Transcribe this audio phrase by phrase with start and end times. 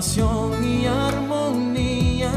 [0.00, 2.30] y armonía.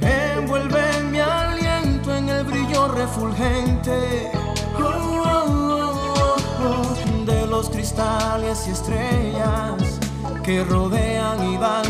[0.00, 4.28] Envuelve mi aliento en el brillo refulgente
[4.80, 10.00] oh, oh, oh, de los cristales y estrellas
[10.42, 11.86] que rodean y dan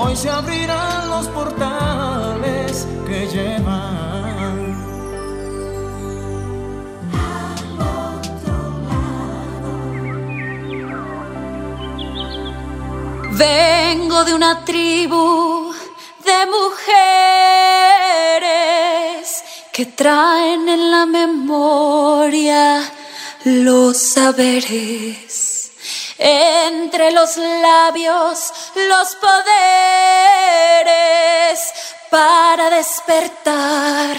[0.00, 4.78] hoy se abrirán los portales que llevan.
[13.32, 15.72] Vengo de una tribu
[16.24, 16.84] de mujeres
[19.72, 22.82] que traen en la memoria
[23.44, 25.47] los saberes
[26.18, 29.38] entre los labios los poderes
[32.10, 34.16] para despertar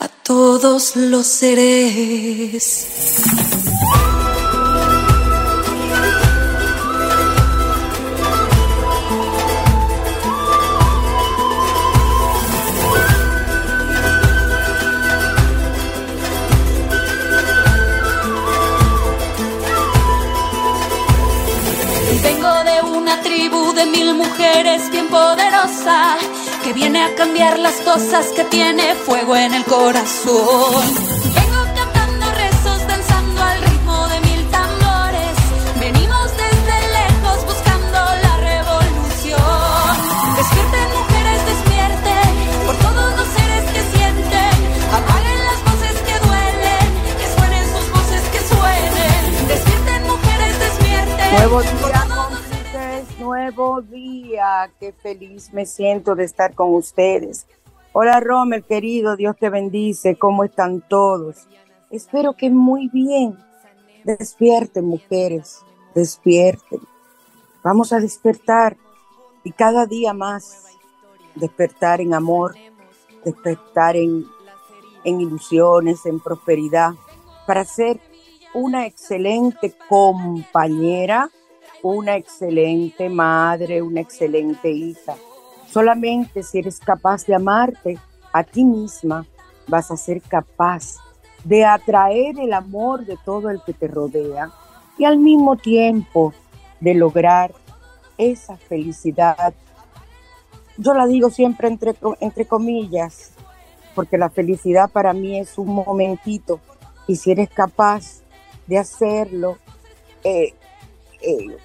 [0.00, 2.86] a todos los seres.
[23.78, 26.16] De mil mujeres bien poderosa
[26.64, 30.82] que viene a cambiar las cosas que tiene fuego en el corazón.
[31.38, 35.34] Vengo cantando rezos, danzando al ritmo de mil tambores.
[35.78, 39.94] Venimos desde lejos buscando la revolución.
[40.40, 42.30] Despierten mujeres, despierten
[42.66, 44.54] por todos los seres que sienten.
[44.98, 46.86] Apaguen las voces que duelen,
[47.20, 49.48] que suenen sus voces que suenen.
[49.54, 51.30] Despierten mujeres, despierten.
[51.32, 51.62] Nuevo
[53.28, 54.70] nuevo día.
[54.80, 57.46] Qué feliz me siento de estar con ustedes.
[57.92, 60.16] Hola Rommel, querido, Dios te bendice.
[60.16, 61.46] ¿Cómo están todos?
[61.90, 63.36] Espero que muy bien.
[64.04, 65.58] Despierten, mujeres,
[65.94, 66.80] despierten.
[67.62, 68.78] Vamos a despertar
[69.44, 70.64] y cada día más
[71.34, 72.54] despertar en amor,
[73.26, 74.24] despertar en,
[75.04, 76.92] en ilusiones, en prosperidad,
[77.46, 78.00] para ser
[78.54, 81.30] una excelente compañera,
[81.82, 85.14] una excelente madre, una excelente hija.
[85.70, 87.98] Solamente si eres capaz de amarte
[88.32, 89.26] a ti misma,
[89.66, 90.96] vas a ser capaz
[91.44, 94.50] de atraer el amor de todo el que te rodea
[94.96, 96.32] y al mismo tiempo
[96.80, 97.54] de lograr
[98.16, 99.54] esa felicidad.
[100.76, 103.32] Yo la digo siempre entre, entre comillas,
[103.94, 106.60] porque la felicidad para mí es un momentito
[107.06, 108.22] y si eres capaz
[108.66, 109.58] de hacerlo,
[110.24, 110.54] eh,
[111.22, 111.56] eh,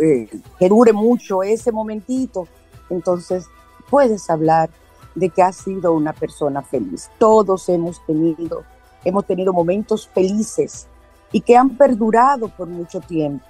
[0.00, 0.28] eh,
[0.58, 2.46] que dure mucho ese momentito,
[2.90, 3.46] entonces
[3.88, 4.70] puedes hablar
[5.14, 7.10] de que has sido una persona feliz.
[7.18, 8.64] Todos hemos tenido,
[9.04, 10.86] hemos tenido momentos felices
[11.32, 13.46] y que han perdurado por mucho tiempo.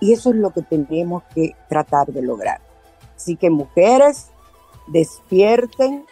[0.00, 2.60] Y eso es lo que tenemos que tratar de lograr.
[3.14, 4.28] Así que mujeres,
[4.86, 6.06] despierten,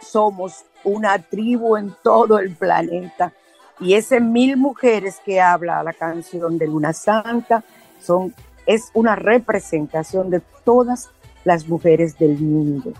[0.00, 3.32] somos una tribu en todo el planeta.
[3.78, 7.62] Y ese mil mujeres que habla la canción de Luna Santa
[8.00, 8.34] son
[8.66, 11.10] es una representación de todas
[11.44, 12.92] las mujeres del mundo.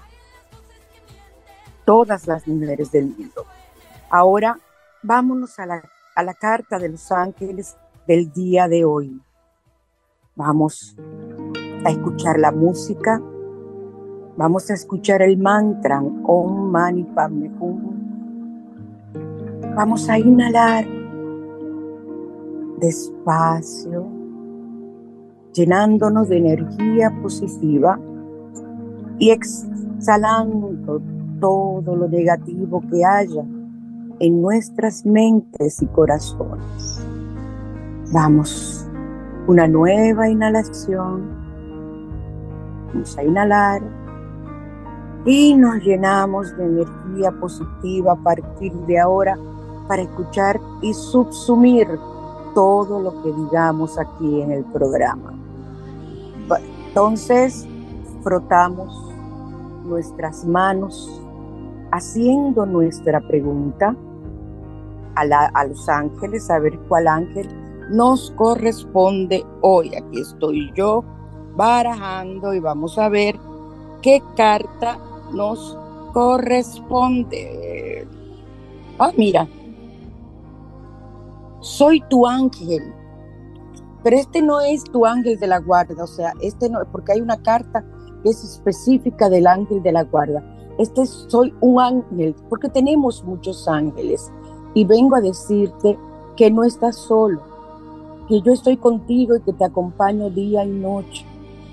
[1.84, 3.44] Todas las mujeres del mundo.
[4.08, 4.58] Ahora
[5.02, 5.82] vámonos a la,
[6.14, 7.76] a la carta de los ángeles
[8.06, 9.20] del día de hoy.
[10.36, 10.96] Vamos
[11.84, 13.20] a escuchar la música.
[14.36, 17.96] Vamos a escuchar el mantra Om Mani Padme Hum.
[19.74, 20.86] Vamos a inhalar
[22.78, 24.15] despacio
[25.56, 27.99] llenándonos de energía positiva
[29.19, 31.00] y exhalando
[31.41, 33.43] todo lo negativo que haya
[34.19, 37.03] en nuestras mentes y corazones.
[38.12, 38.87] Vamos,
[39.47, 41.25] una nueva inhalación.
[42.88, 43.82] Vamos a inhalar
[45.25, 49.38] y nos llenamos de energía positiva a partir de ahora
[49.88, 51.88] para escuchar y subsumir
[52.55, 55.45] todo lo que digamos aquí en el programa.
[56.96, 57.69] Entonces,
[58.22, 59.12] frotamos
[59.84, 61.20] nuestras manos
[61.93, 63.94] haciendo nuestra pregunta
[65.14, 67.48] a, los ángeles, a ver cuál ángel
[67.90, 69.94] nos corresponde hoy.
[69.94, 71.04] Aquí estoy yo
[71.54, 73.38] barajando y vamos a ver
[74.00, 74.99] qué carta
[75.34, 75.78] nos
[76.14, 78.08] corresponde.
[78.99, 79.46] Ah, mira,
[81.60, 82.90] soy tu ángel,
[84.06, 87.20] pero este no es tu ángel de la guarda, o sea, este no, porque hay
[87.20, 87.85] una carta
[88.23, 90.44] que es específica del ángel de la guarda.
[90.79, 94.31] Este soy un ángel, porque tenemos muchos ángeles
[94.75, 95.99] y vengo a decirte
[96.37, 97.43] que no estás solo,
[98.29, 101.26] que yo estoy contigo y que te acompaño día y noche,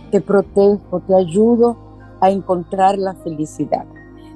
[0.09, 1.77] te protejo, te ayudo
[2.19, 3.86] a encontrar la felicidad.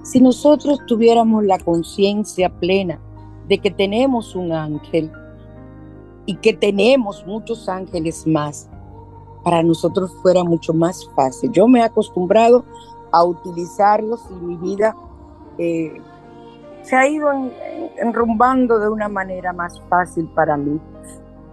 [0.04, 3.00] Si nosotros tuviéramos la conciencia plena
[3.48, 5.12] de que tenemos un ángel
[6.28, 8.70] y que tenemos muchos ángeles más,
[9.44, 11.52] para nosotros fuera mucho más fácil.
[11.52, 12.66] Yo me he acostumbrado
[13.12, 14.96] a utilizarlos y mi vida
[15.58, 16.02] eh,
[16.82, 17.30] se ha ido
[17.98, 20.80] enrumbando de una manera más fácil para mí,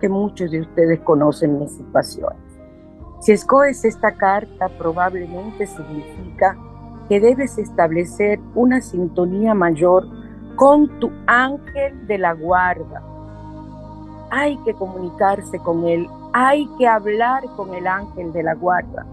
[0.01, 2.35] que muchos de ustedes conocen mi situación.
[3.21, 6.59] Si escoges esta carta, probablemente significa
[7.09, 10.07] que debes establecer una sintonía mayor
[10.57, 13.14] con tu ángel de la guarda.
[14.37, 19.07] Hay que comunicarse con él, hay que hablar con el ángel de la guarda.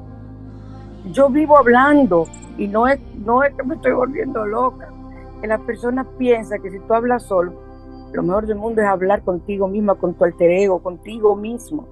[1.12, 2.26] Yo vivo hablando
[2.58, 4.90] y no es, no es que me estoy volviendo loca
[5.40, 7.54] que la persona piensa que si tú hablas solo,
[8.12, 11.88] lo mejor del mundo es hablar contigo misma, con tu alter ego, contigo mismo.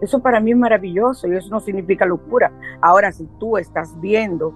[0.00, 2.50] Eso para mí es maravilloso y eso no significa locura.
[2.80, 4.52] Ahora, si tú estás viendo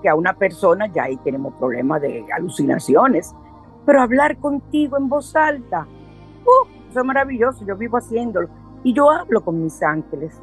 [0.00, 3.34] que a una persona, ya ahí tenemos problemas de alucinaciones,
[3.84, 5.86] pero hablar contigo en voz alta,
[6.94, 8.48] eso es maravilloso, yo vivo haciéndolo.
[8.84, 10.40] Y yo hablo con mis ángeles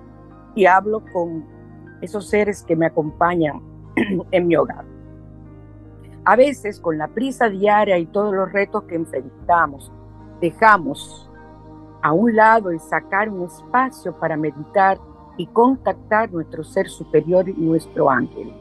[0.53, 1.45] y hablo con
[2.01, 3.61] esos seres que me acompañan
[4.31, 4.83] en mi hogar.
[6.25, 9.93] A veces, con la prisa diaria y todos los retos que enfrentamos,
[10.41, 11.31] dejamos
[12.01, 14.99] a un lado y sacar un espacio para meditar
[15.37, 18.53] y contactar nuestro ser superior y nuestro ángel.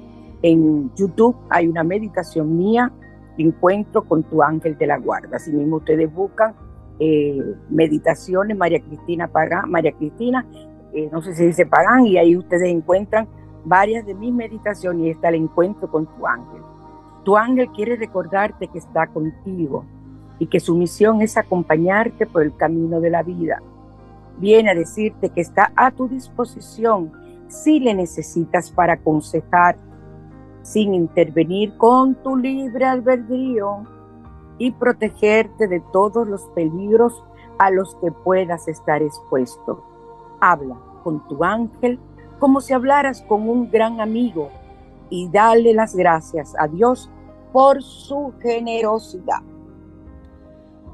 [0.43, 2.93] En YouTube hay una meditación mía,
[3.37, 5.37] Encuentro con tu ángel de la guarda.
[5.39, 6.55] Así mismo ustedes buscan
[7.01, 10.47] eh, meditaciones María Cristina Pagán, María Cristina,
[10.93, 13.27] eh, no sé si dice Pagán, y ahí ustedes encuentran
[13.65, 16.61] varias de mis meditaciones y está el encuentro con tu ángel.
[17.25, 19.85] Tu ángel quiere recordarte que está contigo
[20.39, 23.63] y que su misión es acompañarte por el camino de la vida.
[24.39, 27.13] Viene a decirte que está a tu disposición
[27.49, 29.77] si le necesitas para aconsejar
[30.63, 33.87] sin intervenir con tu libre albedrío
[34.61, 37.25] y protegerte de todos los peligros
[37.59, 39.83] a los que puedas estar expuesto.
[40.39, 41.99] Habla con tu ángel
[42.39, 44.51] como si hablaras con un gran amigo
[45.09, 47.11] y dale las gracias a Dios
[47.53, 49.43] por su generosidad.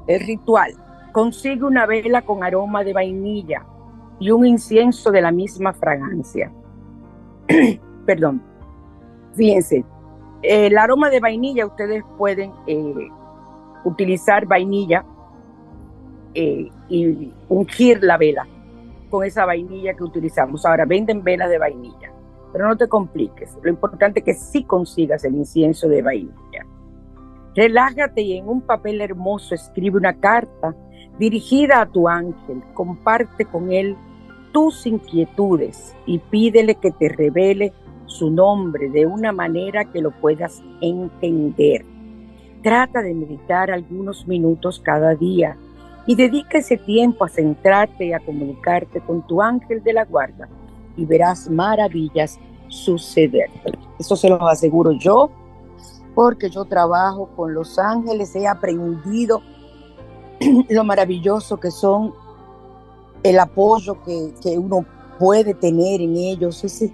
[0.06, 0.72] El ritual.
[1.12, 3.66] Consigue una vela con aroma de vainilla
[4.20, 6.52] y un incienso de la misma fragancia.
[8.06, 8.42] Perdón.
[9.34, 9.84] Fíjense,
[10.42, 13.10] el aroma de vainilla ustedes pueden eh,
[13.86, 15.04] utilizar vainilla
[16.34, 18.46] eh, y ungir la vela
[19.10, 20.66] con esa vainilla que utilizamos.
[20.66, 22.16] Ahora venden velas de vainilla
[22.56, 23.54] pero no te compliques.
[23.62, 26.64] Lo importante es que sí consigas el incienso de vainilla.
[27.54, 30.74] Relájate y en un papel hermoso escribe una carta
[31.18, 32.62] dirigida a tu ángel.
[32.72, 33.94] Comparte con él
[34.52, 37.74] tus inquietudes y pídele que te revele
[38.06, 41.84] su nombre de una manera que lo puedas entender.
[42.66, 45.56] Trata de meditar algunos minutos cada día
[46.04, 50.48] y dedica ese tiempo a centrarte y a comunicarte con tu ángel de la guarda
[50.96, 53.50] y verás maravillas suceder.
[54.00, 55.30] Eso se lo aseguro yo,
[56.12, 59.42] porque yo trabajo con los ángeles, he aprendido
[60.68, 62.14] lo maravilloso que son,
[63.22, 64.84] el apoyo que, que uno
[65.20, 66.64] puede tener en ellos.
[66.64, 66.84] Es,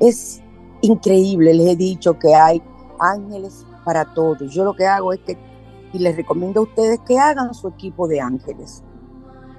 [0.00, 0.42] es
[0.80, 2.60] increíble, les he dicho que hay
[2.98, 4.52] ángeles para todos.
[4.52, 5.36] Yo lo que hago es que,
[5.92, 8.82] y les recomiendo a ustedes que hagan su equipo de ángeles,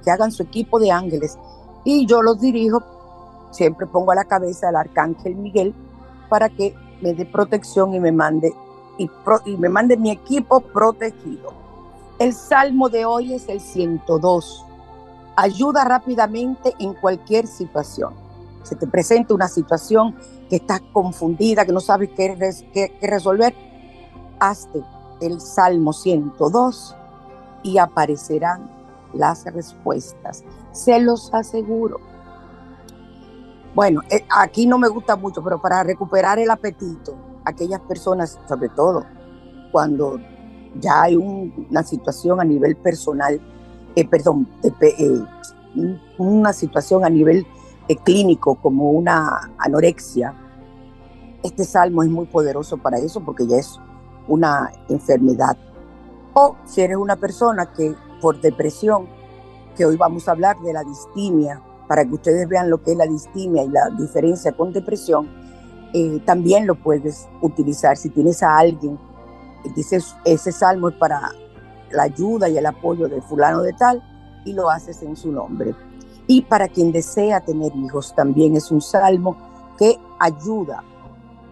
[0.04, 1.38] que hagan su equipo de ángeles.
[1.84, 2.82] Y yo los dirijo
[3.52, 5.74] siempre pongo a la cabeza al arcángel Miguel
[6.28, 8.52] para que me dé protección y me mande
[8.98, 9.10] y,
[9.44, 11.52] y me mande mi equipo protegido.
[12.18, 14.64] El salmo de hoy es el 102.
[15.36, 18.14] Ayuda rápidamente en cualquier situación.
[18.62, 20.14] Se te presenta una situación
[20.48, 23.54] que estás confundida, que no sabes qué resolver,
[24.42, 24.82] hazte
[25.20, 26.96] el Salmo 102
[27.62, 28.68] y aparecerán
[29.12, 30.44] las respuestas.
[30.72, 31.98] Se los aseguro.
[33.74, 38.68] Bueno, eh, aquí no me gusta mucho, pero para recuperar el apetito, aquellas personas, sobre
[38.68, 39.06] todo
[39.70, 40.18] cuando
[40.80, 43.40] ya hay una situación a nivel personal,
[43.94, 45.24] eh, perdón, eh,
[46.18, 47.46] una situación a nivel
[48.04, 50.34] clínico como una anorexia,
[51.42, 53.78] este salmo es muy poderoso para eso porque ya es
[54.28, 55.56] una enfermedad.
[56.34, 59.06] O si eres una persona que por depresión,
[59.76, 62.96] que hoy vamos a hablar de la distimia, para que ustedes vean lo que es
[62.96, 65.28] la distimia y la diferencia con depresión,
[65.92, 67.96] eh, también lo puedes utilizar.
[67.96, 68.98] Si tienes a alguien,
[69.76, 71.32] dices, ese salmo es para
[71.90, 74.02] la ayuda y el apoyo de fulano de tal,
[74.44, 75.74] y lo haces en su nombre.
[76.26, 79.36] Y para quien desea tener hijos, también es un salmo
[79.78, 80.82] que ayuda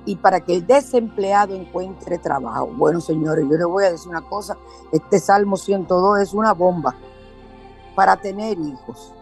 [0.04, 2.68] y para que el desempleado encuentre trabajo.
[2.68, 4.56] Bueno, señores, yo les voy a decir una cosa,
[4.92, 6.94] este Salmo 102 es una bomba
[7.94, 9.12] para tener hijos,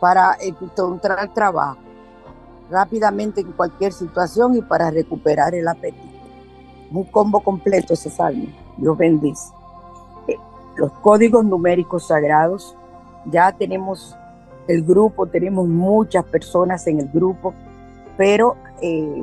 [0.00, 1.78] para encontrar trabajo
[2.70, 6.06] rápidamente en cualquier situación y para recuperar el apetito.
[6.92, 8.46] Un combo completo ese salmo.
[8.76, 9.52] Dios bendice.
[10.28, 10.36] Eh,
[10.76, 12.76] los códigos numéricos sagrados,
[13.26, 14.16] ya tenemos
[14.68, 17.52] el grupo, tenemos muchas personas en el grupo,
[18.16, 19.22] pero eh,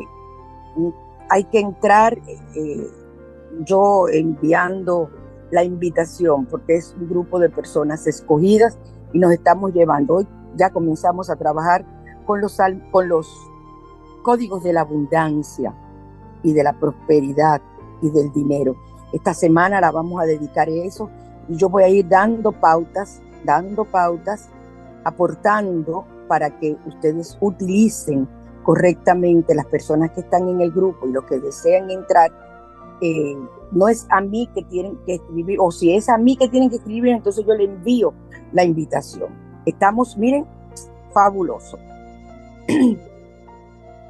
[1.29, 2.17] hay que entrar
[2.55, 2.87] eh,
[3.65, 5.09] yo enviando
[5.51, 8.77] la invitación, porque es un grupo de personas escogidas
[9.13, 10.15] y nos estamos llevando.
[10.15, 11.85] Hoy ya comenzamos a trabajar
[12.25, 12.57] con los,
[12.91, 13.29] con los
[14.23, 15.73] códigos de la abundancia
[16.43, 17.61] y de la prosperidad
[18.01, 18.75] y del dinero.
[19.13, 21.09] Esta semana la vamos a dedicar a eso
[21.47, 24.49] y yo voy a ir dando pautas, dando pautas,
[25.05, 28.27] aportando para que ustedes utilicen
[28.67, 32.33] correctamente las personas que están en el grupo y los que desean entrar,
[32.99, 33.37] eh,
[33.71, 36.69] no es a mí que tienen que escribir, o si es a mí que tienen
[36.69, 38.13] que escribir, entonces yo le envío
[38.51, 39.29] la invitación.
[39.65, 40.45] Estamos, miren,
[41.13, 41.79] fabuloso.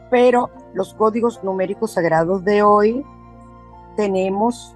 [0.09, 3.05] Pero los códigos numéricos sagrados de hoy
[3.95, 4.75] tenemos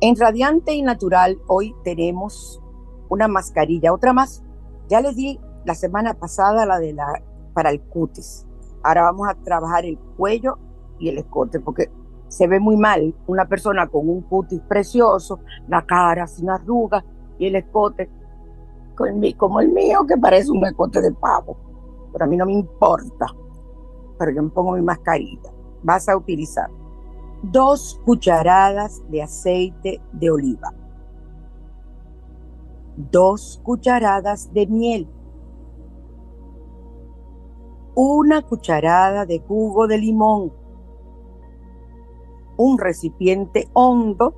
[0.06, 2.62] En Radiante y Natural hoy tenemos
[3.08, 4.44] una mascarilla, otra más.
[4.90, 8.46] Ya les di la semana pasada la de la para el cutis.
[8.84, 10.58] Ahora vamos a trabajar el cuello
[11.00, 11.90] y el escote porque
[12.28, 17.06] se ve muy mal una persona con un cutis precioso, la cara sin arrugas
[17.40, 18.10] y el escote
[19.38, 21.56] como el mío que parece un escote de pavo.
[22.12, 23.28] Pero a mí no me importa.
[24.20, 25.50] Pero yo me pongo mi mascarilla.
[25.82, 26.70] Vas a utilizar
[27.44, 30.74] dos cucharadas de aceite de oliva,
[32.96, 35.10] dos cucharadas de miel,
[37.96, 40.54] una cucharada de jugo de limón,
[42.56, 44.36] un recipiente hondo.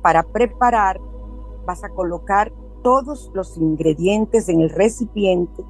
[0.00, 1.00] Para preparar,
[1.66, 2.52] vas a colocar
[2.84, 5.64] todos los ingredientes en el recipiente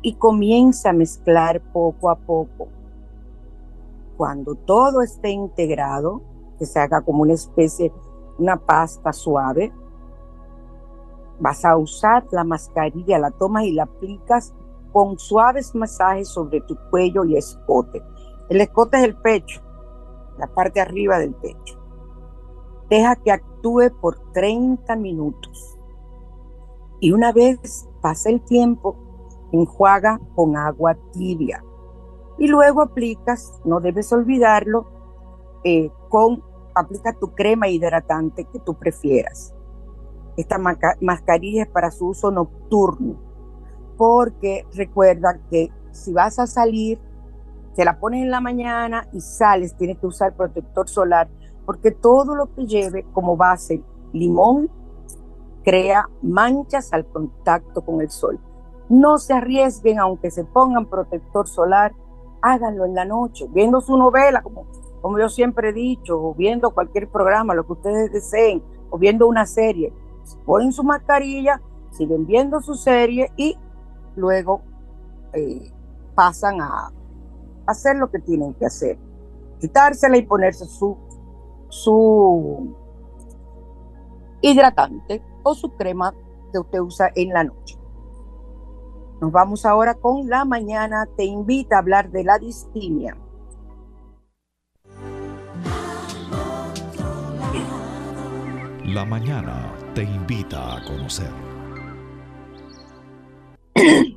[0.00, 2.79] y comienza a mezclar poco a poco
[4.20, 6.20] cuando todo esté integrado,
[6.58, 7.90] que se haga como una especie,
[8.38, 9.72] una pasta suave,
[11.38, 14.54] vas a usar la mascarilla, la tomas y la aplicas
[14.92, 18.02] con suaves masajes sobre tu cuello y escote.
[18.50, 19.62] El escote es el pecho,
[20.36, 21.82] la parte arriba del pecho.
[22.90, 25.78] Deja que actúe por 30 minutos.
[27.00, 28.98] Y una vez pasa el tiempo,
[29.50, 31.64] enjuaga con agua tibia
[32.40, 34.86] y luego aplicas, no debes olvidarlo,
[35.62, 36.42] eh, con
[36.74, 39.54] aplica tu crema hidratante que tú prefieras.
[40.38, 43.16] Esta mascarilla es para su uso nocturno,
[43.98, 46.98] porque recuerda que si vas a salir,
[47.76, 51.28] te la pones en la mañana y sales, tienes que usar protector solar,
[51.66, 53.82] porque todo lo que lleve como base
[54.14, 54.70] limón
[55.62, 58.40] crea manchas al contacto con el sol.
[58.88, 61.92] No se arriesguen, aunque se pongan protector solar,
[62.42, 64.66] háganlo en la noche, viendo su novela, como,
[65.00, 69.26] como yo siempre he dicho, o viendo cualquier programa, lo que ustedes deseen, o viendo
[69.26, 69.92] una serie.
[70.44, 73.56] Ponen su mascarilla, siguen viendo su serie y
[74.16, 74.62] luego
[75.32, 75.72] eh,
[76.14, 76.92] pasan a
[77.66, 78.98] hacer lo que tienen que hacer.
[79.60, 80.96] Quitársela y ponerse su,
[81.68, 82.74] su
[84.40, 86.14] hidratante o su crema
[86.52, 87.79] que usted usa en la noche.
[89.20, 91.06] Nos vamos ahora con la mañana.
[91.16, 93.16] Te invita a hablar de la distimia.
[98.86, 101.30] La mañana te invita a conocer.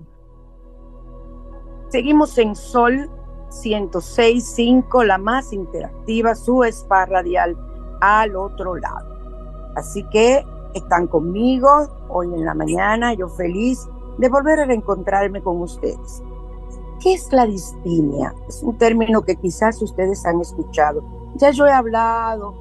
[1.90, 3.10] Seguimos en Sol
[3.50, 7.58] 106.5, la más interactiva, su spa radial
[8.02, 9.74] al otro lado.
[9.76, 11.70] Así que están conmigo
[12.10, 16.24] hoy en la mañana, yo feliz de volver a reencontrarme con ustedes.
[17.00, 18.34] ¿Qué es la distimia?
[18.48, 21.04] Es un término que quizás ustedes han escuchado.
[21.36, 22.54] Ya yo he hablado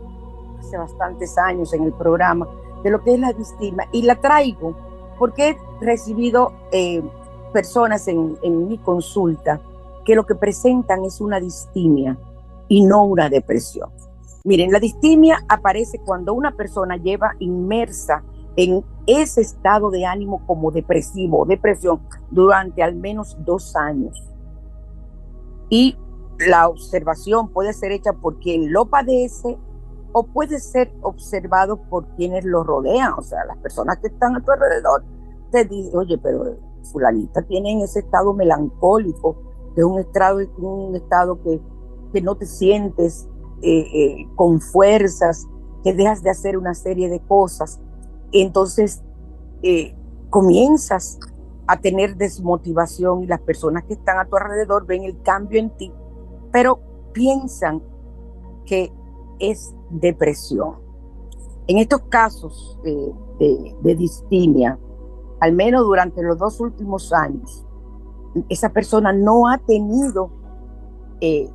[0.59, 2.49] hace bastantes años en el programa
[2.83, 4.75] de lo que es la distimia y la traigo
[5.19, 7.03] porque he recibido eh,
[7.53, 9.61] personas en, en mi consulta
[10.05, 12.19] que lo que presentan es una distimia
[12.69, 13.91] y no una depresión.
[14.45, 18.25] Miren, la distimia aparece cuando una persona lleva inmersa
[18.57, 24.23] en ese estado de ánimo como depresivo depresión durante al menos dos años.
[25.71, 25.97] Y
[26.39, 29.59] la observación puede ser hecha por quien lo padece
[30.13, 34.41] o puede ser observado por quienes lo rodean, o sea, las personas que están a
[34.41, 35.05] tu alrededor
[35.51, 36.59] te dicen, oye, pero
[36.93, 39.37] fulanita tiene ese estado melancólico,
[39.75, 41.61] que es un estado, un estado que,
[42.13, 43.27] que no te sientes
[43.63, 45.47] eh, eh, con fuerzas,
[45.83, 47.81] que dejas de hacer una serie de cosas
[48.41, 49.03] entonces
[49.63, 49.95] eh,
[50.31, 51.19] comienzas
[51.67, 55.71] a tener desmotivación y las personas que están a tu alrededor ven el cambio en
[55.77, 55.93] ti,
[56.51, 56.81] pero
[57.13, 57.83] piensan
[58.65, 58.93] que
[59.39, 60.77] es depresión.
[61.67, 64.79] En estos casos de, distimia,
[65.41, 67.65] al menos durante los dos últimos años,
[68.49, 70.31] esa persona no ha tenido
[71.21, 71.49] eh,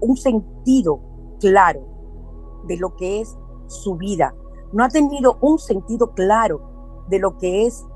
[0.00, 1.00] un sentido
[1.40, 1.80] claro
[2.66, 3.36] de lo que es
[3.72, 4.34] su vida,
[4.72, 6.60] no ha tenido un sentido claro
[7.08, 7.86] de lo que es,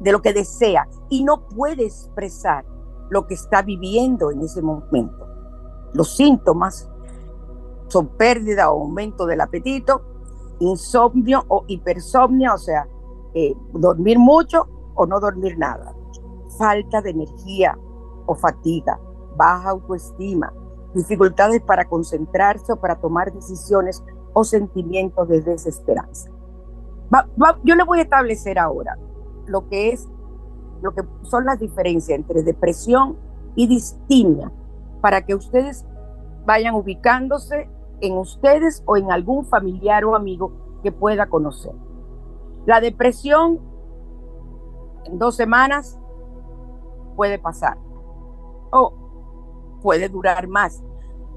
[0.00, 2.64] de lo que desea y no puede expresar
[3.10, 5.26] lo que está viviendo en ese momento.
[5.92, 6.90] Los síntomas
[7.88, 10.02] son pérdida o aumento del apetito,
[10.60, 12.88] insomnio o hipersomnia, o sea,
[13.34, 15.94] eh, dormir mucho o no dormir nada,
[16.58, 17.78] falta de energía
[18.26, 18.98] o fatiga,
[19.36, 20.52] baja autoestima,
[20.94, 24.02] dificultades para concentrarse o para tomar decisiones
[24.34, 26.30] o sentimientos de desesperanza.
[27.62, 28.98] yo le voy a establecer ahora
[29.46, 30.08] lo que es
[30.82, 33.16] lo que son las diferencias entre depresión
[33.54, 34.52] y distimia
[35.00, 35.86] para que ustedes
[36.44, 37.70] vayan ubicándose
[38.00, 41.72] en ustedes o en algún familiar o amigo que pueda conocer.
[42.66, 43.60] La depresión
[45.04, 45.98] en dos semanas
[47.16, 47.78] puede pasar
[48.70, 50.82] o puede durar más,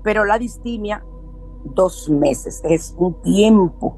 [0.03, 1.05] pero la distimia
[1.73, 3.97] dos meses, es un tiempo.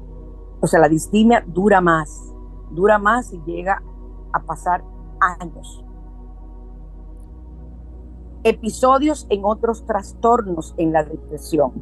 [0.60, 2.34] O sea, la distimia dura más,
[2.70, 3.82] dura más y llega
[4.32, 4.84] a pasar
[5.20, 5.84] años.
[8.42, 11.72] Episodios en otros trastornos en la depresión.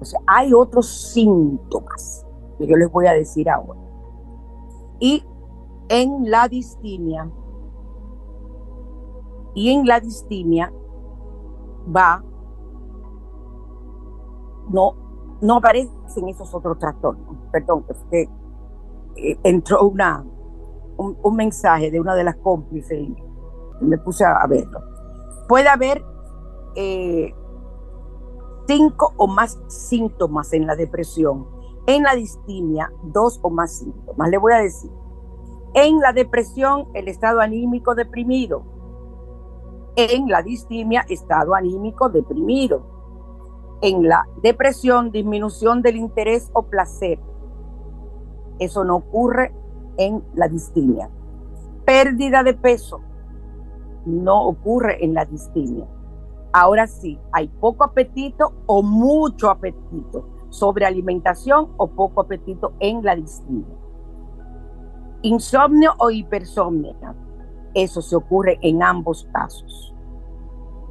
[0.00, 2.26] O sea, hay otros síntomas
[2.58, 3.80] que yo les voy a decir ahora.
[4.98, 5.24] Y
[5.88, 7.30] en la distimia,
[9.54, 10.72] y en la distimia
[11.94, 12.22] va
[14.70, 14.94] no,
[15.42, 17.36] no aparecen esos otros trastornos.
[17.50, 18.22] Perdón, que
[19.16, 20.24] eh, entró una,
[20.96, 23.08] un, mensaje de una de las cómplices
[23.80, 24.80] me puse a, verlo.
[25.48, 26.02] Puede haber
[26.76, 27.34] eh,
[28.68, 31.46] cinco o más síntomas en la depresión.
[31.86, 34.30] En la distimia, dos o más síntomas.
[34.30, 34.90] Le voy a decir.
[35.74, 38.62] En la depresión, el estado anímico deprimido.
[39.96, 43.01] En la distimia, estado anímico deprimido
[43.82, 47.18] en la depresión, disminución del interés o placer.
[48.58, 49.52] Eso no ocurre
[49.98, 51.10] en la distimia.
[51.84, 53.00] Pérdida de peso
[54.06, 55.86] no ocurre en la distimia.
[56.52, 63.74] Ahora sí, hay poco apetito o mucho apetito, sobrealimentación o poco apetito en la distimia.
[65.22, 67.16] Insomnio o hipersomnia,
[67.74, 69.94] eso se ocurre en ambos casos.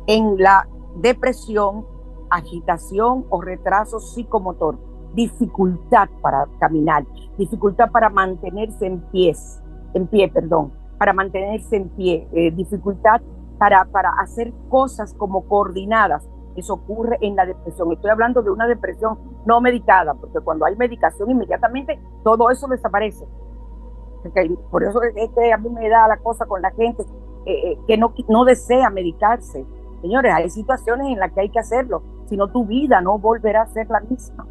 [0.08, 1.86] En la depresión,
[2.32, 4.78] agitación o retraso psicomotor,
[5.13, 7.06] dificultad para caminar,
[7.38, 9.62] dificultad para mantenerse en pies,
[9.94, 13.22] en pie, perdón, para mantenerse en pie, eh, dificultad
[13.58, 16.28] para, para hacer cosas como coordinadas.
[16.56, 17.91] Eso ocurre en la depresión.
[17.91, 23.26] Estoy hablando de una depresión no medicada, porque cuando hay medicación inmediatamente todo eso desaparece.
[24.70, 27.04] Por eso es que a mí me da la cosa con la gente
[27.46, 29.65] eh, eh, que no, no desea medicarse.
[30.02, 33.63] Señores, hay situaciones en las que hay que hacerlo, si no tu vida no volverá
[33.63, 34.48] a ser la misma.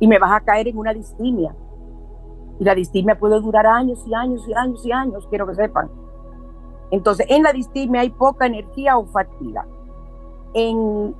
[0.00, 1.54] Y me vas a caer en una distimia.
[2.58, 5.88] Y la distimia puede durar años y años y años y años, quiero que sepan.
[6.90, 9.64] Entonces, en la distimia hay poca energía o fatiga.
[10.54, 11.14] En,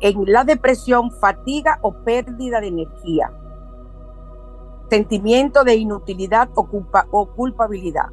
[0.00, 3.30] en la depresión, fatiga o pérdida de energía
[4.90, 6.68] sentimiento de inutilidad o,
[7.10, 8.08] o culpabilidad,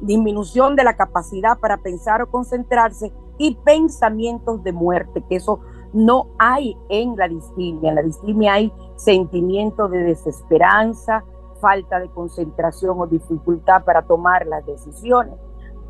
[0.00, 5.60] disminución de la capacidad para pensar o concentrarse y pensamientos de muerte, que eso
[5.92, 7.90] no hay en la distimia.
[7.90, 11.24] En la distimia hay sentimiento de desesperanza,
[11.60, 15.34] falta de concentración o dificultad para tomar las decisiones,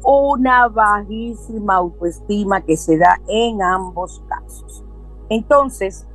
[0.02, 4.84] una bajísima autoestima que se da en ambos casos.
[5.28, 6.06] Entonces,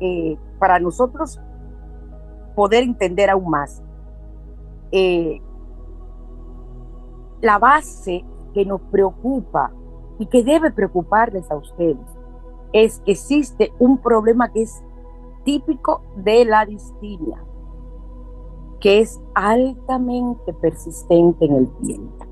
[0.00, 1.40] eh, para nosotros
[2.54, 3.82] poder entender aún más.
[4.92, 5.40] Eh,
[7.40, 9.72] la base que nos preocupa
[10.18, 12.13] y que debe preocuparles a ustedes
[12.74, 14.82] es que existe un problema que es
[15.44, 17.42] típico de la distimia,
[18.80, 22.26] que es altamente persistente en el tiempo.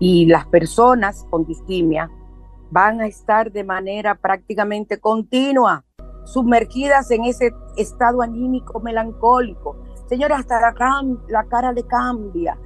[0.00, 2.10] Y las personas con distimia
[2.72, 5.84] van a estar de manera prácticamente continua
[6.24, 9.76] sumergidas en ese estado anímico melancólico.
[10.08, 10.74] Señores, hasta la,
[11.28, 12.58] la cara le cambia.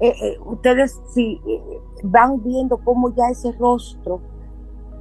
[0.00, 4.20] Eh, eh, ustedes si eh, van viendo cómo ya ese rostro,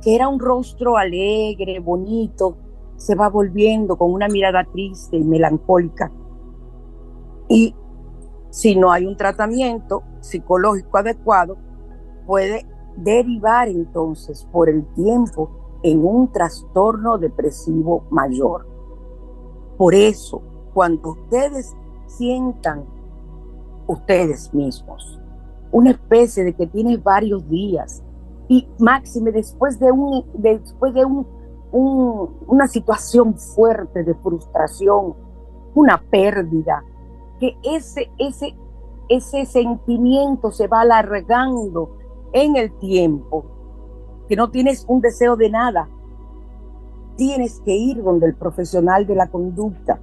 [0.03, 2.57] que era un rostro alegre, bonito,
[2.97, 6.11] se va volviendo con una mirada triste y melancólica.
[7.47, 7.75] Y
[8.49, 11.57] si no hay un tratamiento psicológico adecuado,
[12.25, 12.65] puede
[12.97, 18.67] derivar entonces por el tiempo en un trastorno depresivo mayor.
[19.77, 20.41] Por eso,
[20.73, 21.75] cuando ustedes
[22.07, 22.85] sientan
[23.87, 25.19] ustedes mismos
[25.73, 28.03] una especie de que tienes varios días
[28.47, 31.25] y máxime después de un después de un,
[31.71, 35.15] una situación fuerte de frustración,
[35.75, 36.83] una pérdida,
[37.39, 38.55] que ese ese
[39.09, 41.97] ese sentimiento se va alargando
[42.31, 43.45] en el tiempo
[44.27, 45.89] que no tienes un deseo de nada,
[47.15, 50.01] tienes que ir donde el profesional de la conducta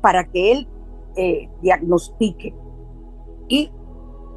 [0.00, 0.68] para que él
[1.16, 2.54] eh, diagnostique.
[3.48, 3.70] Y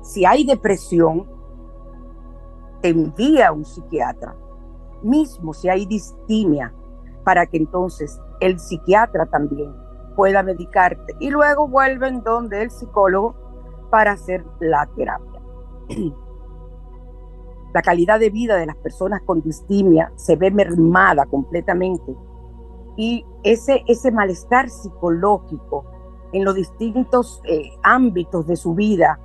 [0.03, 1.27] si hay depresión,
[2.85, 4.35] te envía a un psiquiatra.
[5.01, 6.71] Mismo si hay distimia,
[7.23, 9.73] para que entonces el psiquiatra también
[10.15, 11.15] pueda medicarte.
[11.19, 13.33] Y luego vuelven donde el psicólogo
[13.89, 15.41] para hacer la terapia.
[17.73, 22.15] la calidad de vida de las personas con distimia se ve mermada completamente
[22.97, 25.85] y ese, ese malestar psicológico
[26.33, 29.19] en los distintos eh, ámbitos de su vida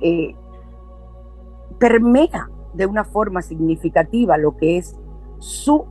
[0.00, 0.34] eh,
[1.78, 4.96] permea de una forma significativa lo que es
[5.38, 5.86] su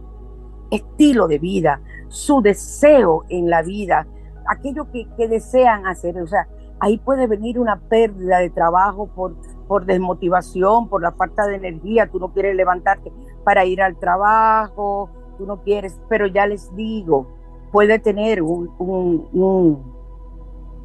[0.72, 4.08] estilo de vida, su deseo en la vida,
[4.48, 6.20] aquello que, desean hacer.
[6.22, 6.48] O sea,
[6.80, 9.36] ahí puede venir una pérdida de trabajo por
[9.68, 13.12] por desmotivación, por la falta de energía, tú no quieres levantarte
[13.44, 17.28] para ir al trabajo, tú no quieres, pero ya les digo,
[17.72, 19.28] puede tener un, un,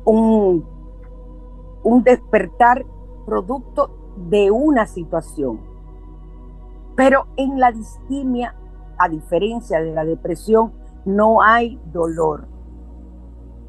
[0.05, 0.65] un,
[1.83, 2.87] un, despertar
[3.27, 5.61] producto de una situación.
[6.99, 8.57] Pero en la distimia,
[8.99, 10.73] a diferencia de la depresión,
[11.05, 12.49] no hay dolor.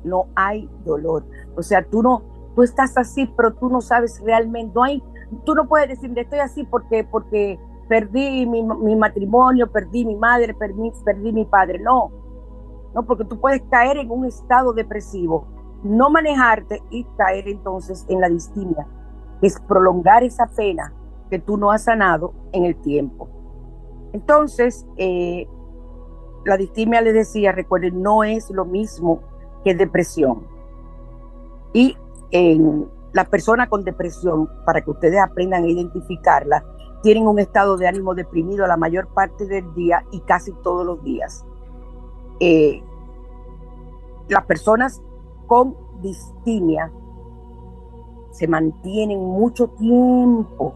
[0.04, 1.26] No hay dolor.
[1.56, 2.24] O sea, tú no,
[2.56, 5.04] tú estás así, pero tú no sabes realmente, no hay,
[5.46, 10.92] tú no puedes decir, estoy así porque, porque perdí mi, matrimonio, perdí mi madre, perdí,
[11.06, 11.78] perdí mi padre.
[11.78, 12.10] No,
[12.96, 15.46] no, porque tú puedes caer en un estado depresivo,
[15.84, 18.88] no manejarte y caer entonces en la distimia,
[19.40, 20.96] es prolongar esa pena
[21.30, 23.30] que tú no has sanado en el tiempo.
[24.14, 25.48] Entonces, eh,
[26.46, 29.22] la distimia, les decía, recuerden, no es lo mismo
[29.64, 30.48] que depresión.
[31.74, 31.96] Y
[32.32, 36.64] en la persona con depresión, para que ustedes aprendan a identificarla,
[37.02, 41.04] tienen un estado de ánimo deprimido la mayor parte del día y casi todos los
[41.04, 41.46] días.
[42.40, 42.82] Eh,
[44.28, 45.02] las personas
[45.48, 46.92] con distimia
[48.32, 50.76] se mantienen mucho tiempo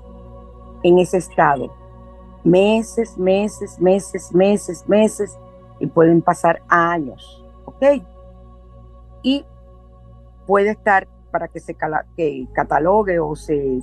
[0.83, 1.73] en ese estado.
[2.43, 5.39] Meses, meses, meses, meses, meses,
[5.79, 8.03] y pueden pasar años, ¿ok?
[9.21, 9.45] Y
[10.45, 11.75] puede estar para que se
[12.15, 13.79] que catalogue o se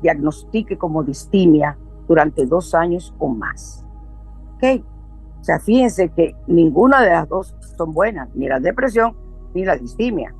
[0.00, 3.84] diagnostique como distimia durante dos años o más.
[4.54, 4.84] ¿Ok?
[5.40, 9.16] O sea, fíjense que ninguna de las dos son buenas, ni la depresión
[9.54, 10.34] ni la distimia.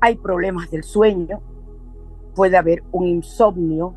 [0.00, 1.40] Hay problemas del sueño,
[2.34, 3.94] puede haber un insomnio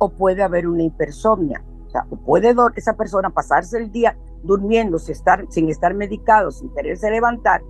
[0.00, 1.62] o puede haber una hipersomnia.
[2.10, 7.10] O puede esa persona pasarse el día durmiendo sin estar, sin estar medicado, sin quererse
[7.10, 7.62] levantar,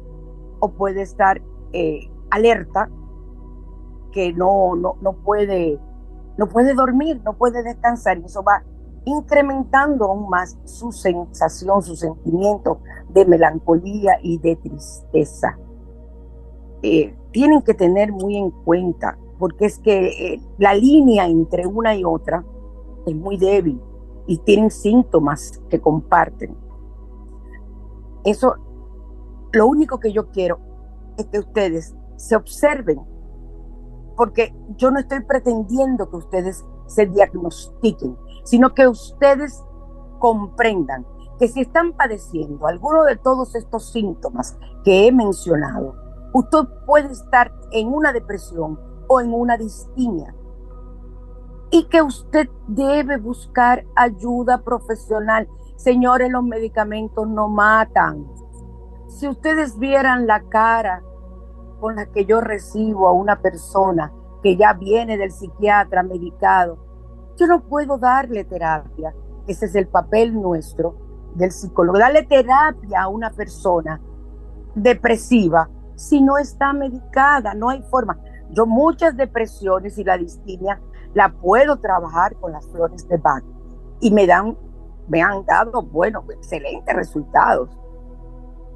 [0.61, 2.89] o puede estar eh, alerta
[4.13, 5.79] que no, no, no, puede,
[6.37, 8.63] no puede dormir, no puede descansar y eso va
[9.05, 15.59] incrementando aún más su sensación, su sentimiento de melancolía y de tristeza.
[16.83, 21.97] Eh, tienen que tener muy en cuenta, porque es que eh, la línea entre una
[21.97, 22.45] y otra
[23.07, 23.81] es muy débil
[24.27, 26.55] y tienen síntomas que comparten.
[28.23, 28.55] Eso,
[29.53, 30.61] lo único que yo quiero
[31.17, 33.01] es que ustedes se observen,
[34.15, 39.65] porque yo no estoy pretendiendo que ustedes se diagnostiquen, sino que ustedes
[40.19, 41.07] comprendan
[41.39, 45.95] que si están padeciendo alguno de todos estos síntomas que he mencionado,
[46.35, 50.33] usted puede estar en una depresión o en una distimia
[51.73, 55.49] y que usted debe buscar ayuda profesional.
[55.75, 58.25] Señores, los medicamentos no matan.
[59.09, 61.03] Si ustedes vieran la cara
[61.81, 64.13] con la que yo recibo a una persona
[64.45, 66.79] que ya viene del psiquiatra medicado,
[67.37, 69.13] yo no puedo darle terapia.
[69.49, 70.95] Ese es el papel nuestro
[71.35, 71.99] del psicólogo.
[71.99, 74.01] Darle terapia a una persona
[74.77, 75.69] depresiva
[76.01, 78.17] si no está medicada, no hay forma.
[78.51, 80.81] Yo muchas depresiones y la distimia
[81.15, 83.45] la puedo trabajar con las flores de Bach
[84.01, 84.57] y me dan,
[85.09, 87.71] me han dado, bueno, excelentes resultados.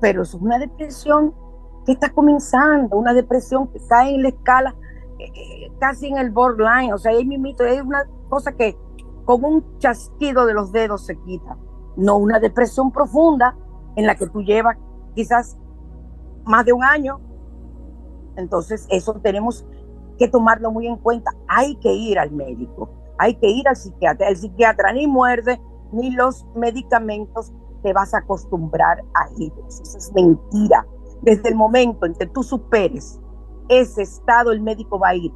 [0.01, 1.35] Pero es una depresión
[1.87, 4.75] que está comenzando, una depresión que cae en la escala
[5.19, 8.77] eh, eh, casi en el borderline, o sea, ahí mimito, es una cosa que
[9.25, 11.57] con un chasquido de los dedos se quita,
[11.97, 13.57] no una depresión profunda
[13.97, 14.77] en la que tú llevas
[15.15, 15.57] quizás
[16.45, 17.21] más de un año.
[18.37, 19.65] Entonces, eso tenemos
[20.19, 21.31] que tomarlo muy en cuenta.
[21.49, 24.29] Hay que ir al médico, hay que ir al psiquiatra.
[24.29, 25.61] El psiquiatra ni muerde,
[25.93, 29.81] ni los medicamentos te vas a acostumbrar a ellos.
[29.81, 30.87] Eso es mentira.
[31.23, 33.21] Desde el momento en que tú superes
[33.69, 35.33] ese estado, el médico va a ir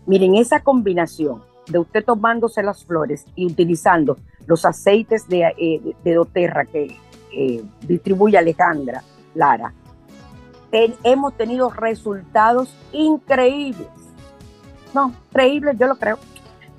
[0.06, 6.14] Miren, esa combinación de usted tomándose las flores y utilizando los aceites de, eh, de
[6.14, 6.98] doterra que
[7.32, 9.04] eh, distribuye Alejandra,
[9.34, 9.74] Lara.
[10.72, 13.88] hemos tenido resultados increíbles.
[14.94, 16.20] no, creíble, yo lo creo,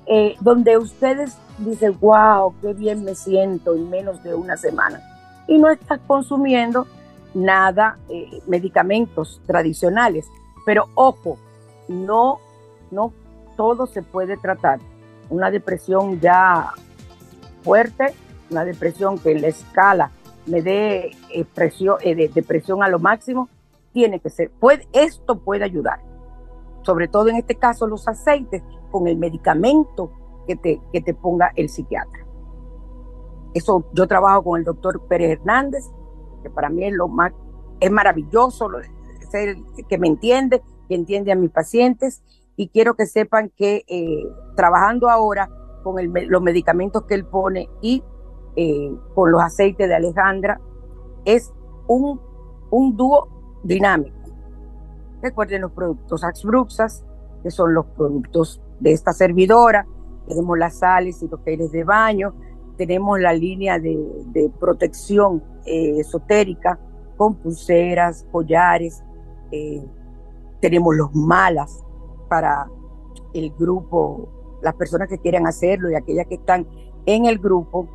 [0.05, 5.01] eh, donde ustedes dicen, wow, qué bien me siento en menos de una semana.
[5.47, 6.87] Y no estás consumiendo
[7.35, 10.27] nada, eh, medicamentos tradicionales.
[10.65, 11.37] Pero ojo,
[11.87, 12.39] no,
[12.89, 13.13] no
[13.55, 14.79] todo se puede tratar.
[15.29, 16.71] Una depresión ya
[17.63, 18.13] fuerte,
[18.49, 20.11] una depresión que en la escala
[20.47, 23.49] me dé eh, de depresión a lo máximo,
[23.91, 25.99] tiene que ser, puede, esto puede ayudar.
[26.83, 30.11] Sobre todo en este caso los aceites con el medicamento
[30.47, 32.25] que te, que te ponga el psiquiatra.
[33.53, 35.85] Eso yo trabajo con el doctor Pérez Hernández,
[36.45, 37.33] que para mí es lo más,
[37.79, 38.69] es maravilloso,
[39.31, 39.55] ser
[39.89, 42.21] que me entiende, que entiende a mis pacientes
[42.55, 44.23] y quiero que sepan que eh,
[44.55, 45.49] trabajando ahora
[45.83, 45.95] con
[46.29, 48.03] los medicamentos que él pone y
[48.55, 50.61] eh, con los aceites de Alejandra
[51.25, 51.51] es
[51.87, 52.21] un,
[52.69, 54.15] un dúo dinámico.
[55.23, 57.03] Recuerden los productos Axbruxas,
[57.41, 59.87] que son los productos de esta servidora.
[60.27, 62.35] Tenemos las sales y los geles de baño.
[62.77, 66.79] Tenemos la línea de, protección eh, esotérica
[67.17, 69.03] con pulseras, collares.
[69.51, 69.83] Eh,
[70.59, 71.83] tenemos los malas
[72.29, 72.69] para
[73.33, 74.29] el grupo,
[74.61, 76.67] las personas que quieran hacerlo y aquellas que están
[77.05, 77.87] en el grupo.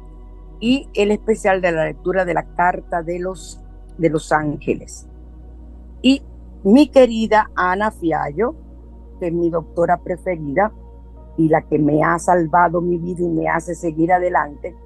[0.61, 3.61] Y el especial de la lectura de la carta de los,
[3.97, 5.09] de los ángeles.
[6.03, 6.23] Y
[6.65, 8.55] mi querida Ana Fiallo,
[9.19, 10.73] que es mi doctora preferida
[11.41, 14.77] y la que me ha salvado mi vida y me hace seguir adelante,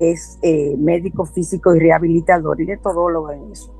[0.00, 3.70] es eh, médico físico y rehabilitador y de todólogo en eso.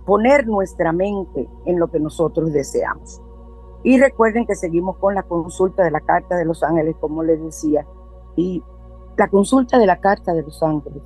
[0.07, 3.23] poner nuestra mente en lo que nosotros deseamos.
[3.85, 7.41] Y recuerden que seguimos con la consulta de la Carta de los Ángeles, como les
[7.41, 7.87] decía.
[8.35, 8.63] Y
[9.17, 11.03] la consulta de la Carta de los Ángeles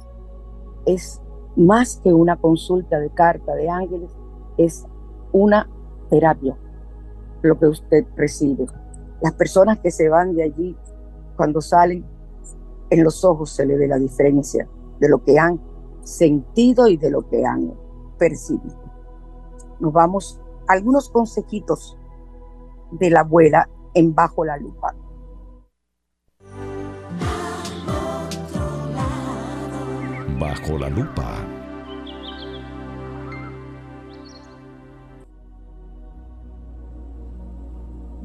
[0.86, 1.22] es
[1.56, 4.10] más que una consulta de carta de ángeles,
[4.56, 4.86] es
[5.32, 5.68] una
[6.10, 6.56] terapia,
[7.42, 8.66] lo que usted recibe.
[9.20, 10.76] Las personas que se van de allí,
[11.36, 12.04] cuando salen,
[12.90, 14.68] en los ojos se le ve la diferencia
[15.00, 15.60] de lo que han
[16.02, 17.72] sentido y de lo que han
[18.18, 18.80] percibido.
[19.80, 21.96] Nos vamos algunos consejitos
[22.92, 24.94] de la abuela en Bajo la Lupa.
[30.38, 31.61] Bajo la lupa.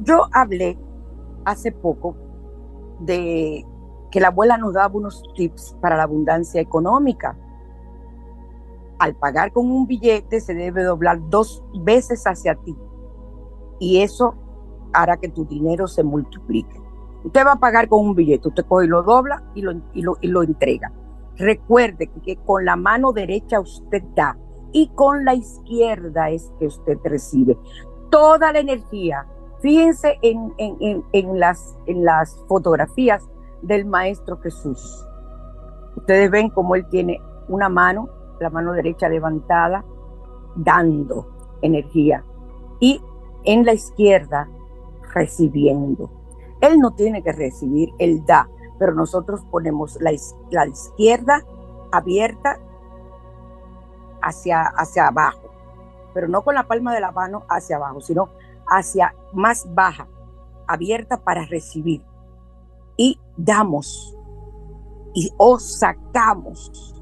[0.02, 0.78] Yo hablé
[1.44, 2.16] hace poco
[3.00, 3.64] de
[4.10, 7.36] que la abuela nos daba unos tips para la abundancia económica.
[8.98, 12.76] Al pagar con un billete se debe doblar dos veces hacia ti
[13.78, 14.34] y eso
[14.92, 16.80] hará que tu dinero se multiplique.
[17.24, 20.16] Usted va a pagar con un billete, usted y lo dobla y lo, y lo,
[20.20, 20.92] y lo entrega.
[21.36, 24.36] Recuerde que con la mano derecha usted da
[24.72, 27.56] y con la izquierda es que usted recibe
[28.10, 29.26] toda la energía.
[29.60, 33.28] Fíjense en, en, las, en las fotografías
[33.62, 35.04] del Maestro Jesús.
[35.96, 38.08] Ustedes ven cómo él tiene una mano,
[38.40, 39.84] la mano derecha levantada,
[40.54, 41.28] dando
[41.62, 42.24] energía
[42.78, 43.02] y
[43.44, 44.48] en la izquierda
[45.12, 46.10] recibiendo.
[46.60, 50.12] Él no tiene que recibir, él da pero nosotros ponemos la,
[50.50, 51.44] la izquierda
[51.90, 52.58] abierta
[54.22, 55.50] hacia, hacia abajo,
[56.14, 58.28] pero no con la palma de la mano hacia abajo, sino
[58.68, 60.08] hacia más baja,
[60.66, 62.04] abierta para recibir.
[62.96, 64.16] Y damos
[65.14, 66.94] y o sacamos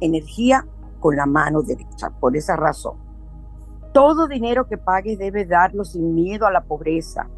[0.00, 0.66] energía
[1.00, 2.96] con la mano derecha, por esa razón.
[3.92, 7.28] Todo dinero que pagues debe darlo sin miedo a la pobreza,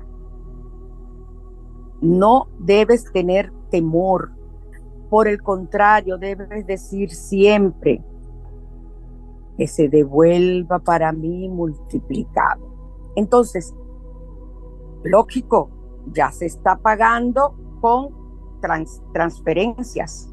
[2.00, 4.30] no debes tener temor.
[5.10, 8.02] Por el contrario, debes decir siempre
[9.56, 12.65] que se devuelva para mí multiplicado.
[13.16, 13.74] Entonces,
[15.02, 15.70] lógico,
[16.12, 18.14] ya se está pagando con
[19.12, 20.32] transferencias.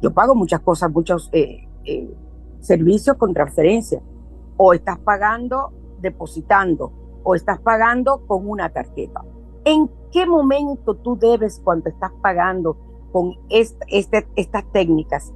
[0.00, 2.14] Yo pago muchas cosas, muchos eh, eh,
[2.60, 4.02] servicios con transferencia.
[4.56, 6.92] O estás pagando depositando,
[7.22, 9.22] o estás pagando con una tarjeta.
[9.64, 12.76] ¿En qué momento tú debes, cuando estás pagando
[13.12, 15.32] con este, estas técnicas,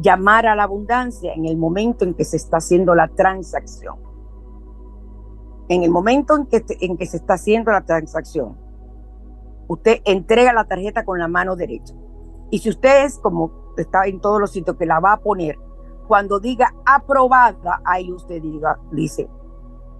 [0.00, 1.34] llamar a la abundancia?
[1.34, 4.05] En el momento en que se está haciendo la transacción.
[5.68, 6.46] En el momento en
[6.96, 8.56] que, se está haciendo la transacción,
[9.68, 11.94] usted entrega la tarjeta con la mano derecha.
[12.50, 15.58] Y si usted es como está en todos los sitios que la va a poner,
[16.06, 19.28] cuando diga aprobada, ahí usted diga, dice,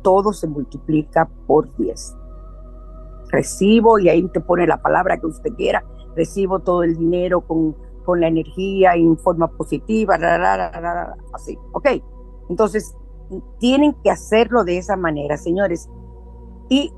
[0.02, 2.16] todo se multiplica por 10.
[3.30, 7.76] Recibo y ahí usted pone la palabra que usted quiera, recibo todo el dinero con,
[8.04, 10.16] con la energía en forma positiva,
[11.32, 11.88] así, ¿ok?
[12.48, 12.94] Entonces,
[13.58, 15.88] tienen que hacerlo de esa manera, señores.
[16.68, 16.92] Y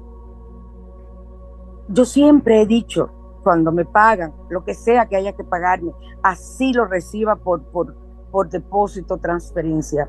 [1.89, 3.11] yo siempre he dicho,
[3.43, 7.97] cuando me pagan, lo que sea que haya que pagarme, así lo reciba por, por,
[8.31, 10.09] por depósito, transferencia,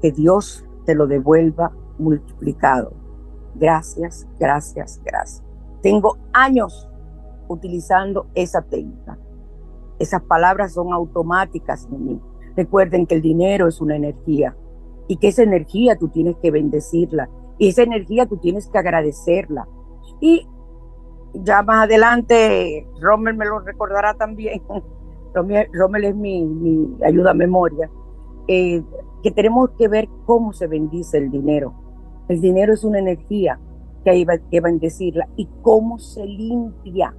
[0.00, 2.92] que Dios te lo devuelva multiplicado.
[3.54, 5.42] Gracias, gracias, gracias.
[5.82, 6.88] Tengo años
[7.48, 9.18] utilizando esa técnica.
[9.98, 12.20] Esas palabras son automáticas en mí.
[12.56, 14.56] Recuerden que el dinero es una energía
[15.08, 17.28] y que esa energía tú tienes que bendecirla
[17.58, 19.68] y esa energía tú tienes que agradecerla.
[20.20, 20.48] Y
[21.34, 24.62] ya más adelante, Rommel me lo recordará también,
[25.34, 27.90] Rommel es mi, ayuda a memoria,
[28.48, 28.82] eh,
[29.22, 31.74] que tenemos que ver cómo se bendice el dinero.
[32.28, 33.58] El dinero es una energía
[34.04, 37.14] que hay que bendecirla y cómo se limpia.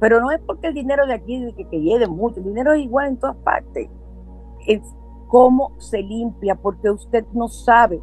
[0.00, 2.84] Pero no es porque el dinero de aquí que, que llegue mucho, el dinero es
[2.84, 3.88] igual en todas partes.
[4.66, 4.80] Es
[5.28, 8.02] cómo se limpia, porque usted no sabe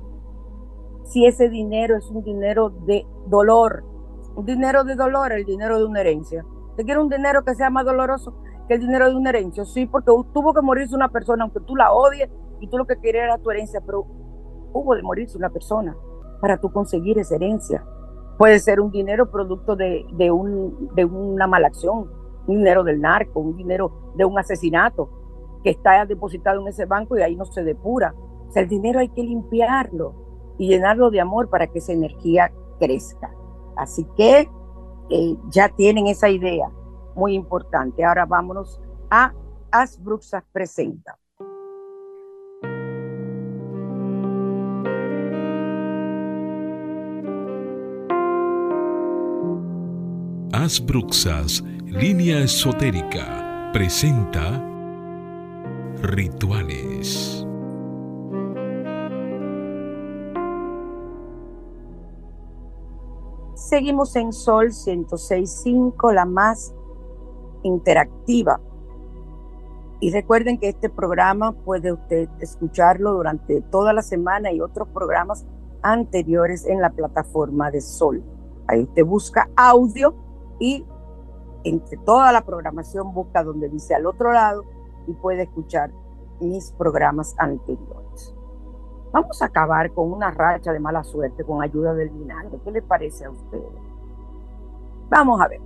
[1.03, 3.84] si ese dinero es un dinero de dolor,
[4.36, 6.45] un dinero de dolor, el dinero de una herencia.
[6.78, 8.36] ¿Te quiere un dinero que sea más doloroso
[8.67, 9.65] que el dinero de una herencia?
[9.65, 12.99] Sí, porque tuvo que morirse una persona, aunque tú la odies y tú lo que
[12.99, 14.05] querías era tu herencia, pero
[14.73, 15.95] hubo de morirse una persona
[16.41, 17.84] para tú conseguir esa herencia.
[18.38, 22.09] Puede ser un dinero producto de, de, un, de una mala acción,
[22.47, 25.24] un dinero del narco, un dinero de un asesinato
[25.66, 28.13] que está depositado en ese banco y ahí no se depura.
[28.47, 30.13] O sea, el dinero hay que limpiarlo
[30.59, 33.34] y llenarlo de amor para que esa energía crezca.
[33.76, 34.47] Así que
[35.09, 36.70] eh, ya tienen esa idea
[37.16, 38.05] muy importante.
[38.05, 39.34] Ahora vámonos a
[39.72, 41.18] Asbruxas Presenta.
[50.53, 54.74] Asbruxas, línea esotérica, presenta
[56.02, 57.46] rituales.
[63.56, 66.74] Seguimos en Sol 106.5, la más
[67.64, 68.60] interactiva.
[70.00, 75.46] Y recuerden que este programa puede usted escucharlo durante toda la semana y otros programas
[75.82, 78.24] anteriores en la plataforma de Sol.
[78.68, 80.16] Ahí usted busca audio
[80.60, 80.86] y
[81.64, 84.64] entre toda la programación busca donde dice al otro lado
[85.08, 85.91] y puede escuchar
[86.39, 88.36] mis programas anteriores.
[89.12, 92.60] Vamos a acabar con una racha de mala suerte con ayuda del vinagre.
[92.64, 93.64] ¿Qué le parece a ustedes?
[95.10, 95.62] Vamos a ver.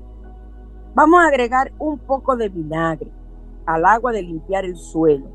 [0.93, 3.11] Vamos a agregar un poco de vinagre
[3.65, 5.27] al agua de limpiar el suelo,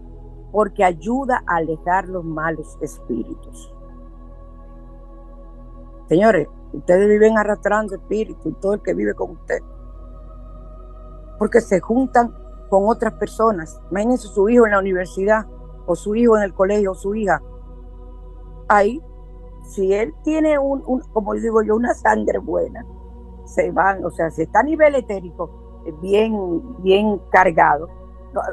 [0.53, 3.73] porque ayuda a alejar los malos espíritus.
[6.09, 9.61] Señores, ustedes viven arrastrando espíritus y todo el que vive con usted,
[11.39, 12.35] porque se juntan
[12.69, 13.81] con otras personas.
[13.91, 15.47] Imagínense su hijo en la universidad,
[15.87, 17.41] o su hijo en el colegio, o su hija,
[18.69, 19.01] ahí,
[19.63, 22.85] si él tiene un, como digo yo, una sangre buena,
[23.45, 25.51] se van, o sea, si está a nivel etérico
[26.01, 27.89] bien, bien cargado,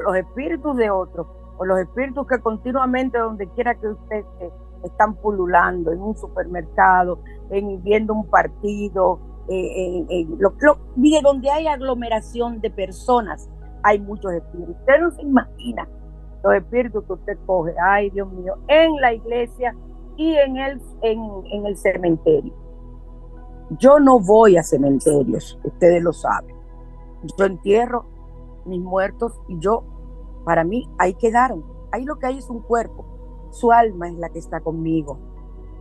[0.04, 1.26] los espíritus de otros,
[1.58, 4.52] o los espíritus que continuamente, donde quiera que usted esté,
[4.84, 7.18] están pululando, en un supermercado,
[7.50, 10.54] en viendo un partido, eh, en, lo,
[11.22, 13.48] donde hay aglomeración de personas,
[13.82, 14.76] hay muchos espíritus.
[14.80, 15.88] Usted no se imagina
[16.42, 19.74] los espíritus que usted coge, ay Dios mío, en la iglesia
[20.16, 22.52] y en el, en, el cementerio.
[23.78, 26.54] Yo no voy a cementerios, ustedes lo saben.
[27.38, 28.04] Yo entierro
[28.66, 29.84] mis muertos y yo,
[30.44, 31.64] para mí, ahí quedaron.
[31.92, 33.06] Ahí lo que hay es un cuerpo.
[33.50, 35.18] Su alma es la que está conmigo.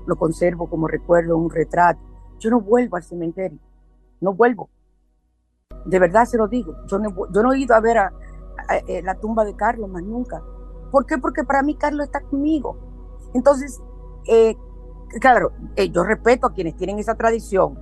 [0.06, 2.02] Lo conservo como recuerdo, un retrato.
[2.40, 3.60] Yo no vuelvo al cementerio.
[4.20, 4.70] No vuelvo.
[5.86, 6.76] De verdad se lo digo.
[6.88, 8.14] Yo no, he ido a ver a,
[8.88, 10.42] eh, la tumba de Carlos más nunca.
[10.92, 11.18] ¿Por qué?
[11.18, 12.78] Porque para mí Carlos está conmigo.
[13.34, 13.82] Entonces,
[14.28, 14.56] eh,
[15.20, 17.80] claro, eh, yo respeto a quienes tienen esa tradición,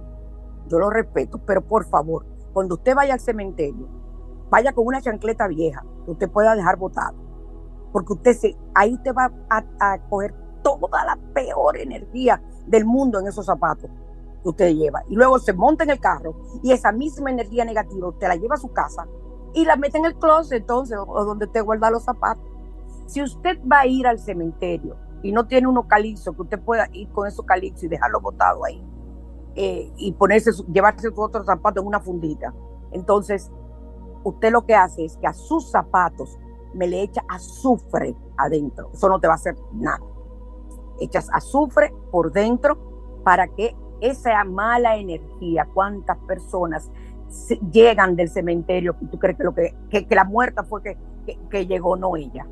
[0.67, 3.87] yo lo respeto, pero por favor, cuando usted vaya al cementerio,
[4.49, 7.15] vaya con una chancleta vieja que usted pueda dejar botado,
[7.91, 13.19] porque usted se, ahí usted va a, a coger toda la peor energía del mundo
[13.19, 13.89] en esos zapatos
[14.43, 15.03] usted lleva.
[15.09, 18.55] Y luego se monta en el carro y esa misma energía negativa usted la lleva
[18.55, 19.07] a su casa
[19.53, 22.43] y la mete en el closet entonces, o donde usted guarda los zapatos.
[23.07, 26.87] Si usted va a ir al cementerio y no tiene unos calixos que usted pueda
[26.93, 28.83] ir con esos calixos y dejarlo botado ahí
[29.55, 32.53] eh, y ponerse, llevarse sus otros zapatos en una fundita.
[32.91, 33.51] Entonces,
[34.23, 36.37] usted lo que hace es que a sus zapatos
[36.73, 38.91] me le echa azufre adentro.
[38.93, 39.99] Eso no te va a hacer nada.
[40.99, 42.77] Echas azufre por dentro
[43.23, 46.91] para que esa mala energía, cuántas personas
[47.71, 50.97] llegan del cementerio, tú crees que, lo que, que, la muerta fue que,
[51.49, 52.47] que, llegó, no ella,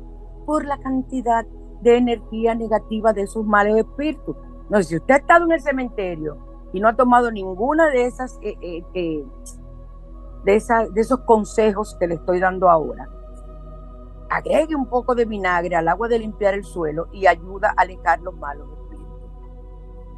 [0.46, 1.44] por la cantidad
[1.82, 4.36] de energía negativa de esos malos espíritus.
[4.70, 6.38] No, si usted ha estado en el cementerio
[6.72, 9.24] y no ha tomado ninguna de esas, eh, eh, eh,
[10.44, 13.08] de, esas de esos consejos que le estoy dando ahora,
[14.30, 18.20] agregue un poco de vinagre al agua de limpiar el suelo y ayuda a alejar
[18.20, 18.77] los malos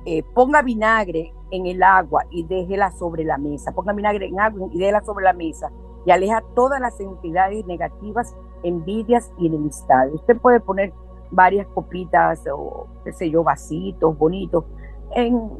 [0.06, 3.72] eh, ponga vinagre en el agua y déjela sobre la mesa.
[3.72, 5.70] Ponga vinagre en agua y déjela sobre la mesa
[6.06, 10.14] y aleja todas las entidades negativas, envidias y enemistades.
[10.14, 10.92] Usted puede poner
[11.30, 14.64] varias copitas o, qué sé yo, vasitos bonitos
[15.14, 15.50] en,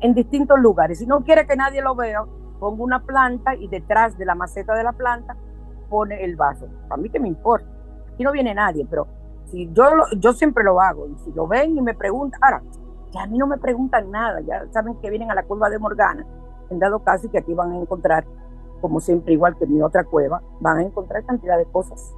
[0.00, 0.98] en distintos lugares.
[0.98, 2.24] Si no quiere que nadie lo vea,
[2.58, 5.36] ponga una planta y detrás de la maceta de la planta
[5.88, 6.68] pone el vaso.
[6.90, 7.66] A mí que me importa.
[8.12, 9.06] Aquí no viene nadie, pero
[9.46, 9.84] si yo,
[10.18, 11.08] yo siempre lo hago.
[11.08, 12.62] Y si lo ven y me preguntan, ahora,
[13.12, 15.78] ya a mí no me preguntan nada, ya saben que vienen a la cueva de
[15.78, 16.26] Morgana,
[16.70, 18.24] en dado caso que aquí van a encontrar,
[18.80, 22.14] como siempre, igual que en mi otra cueva, van a encontrar cantidad de cosas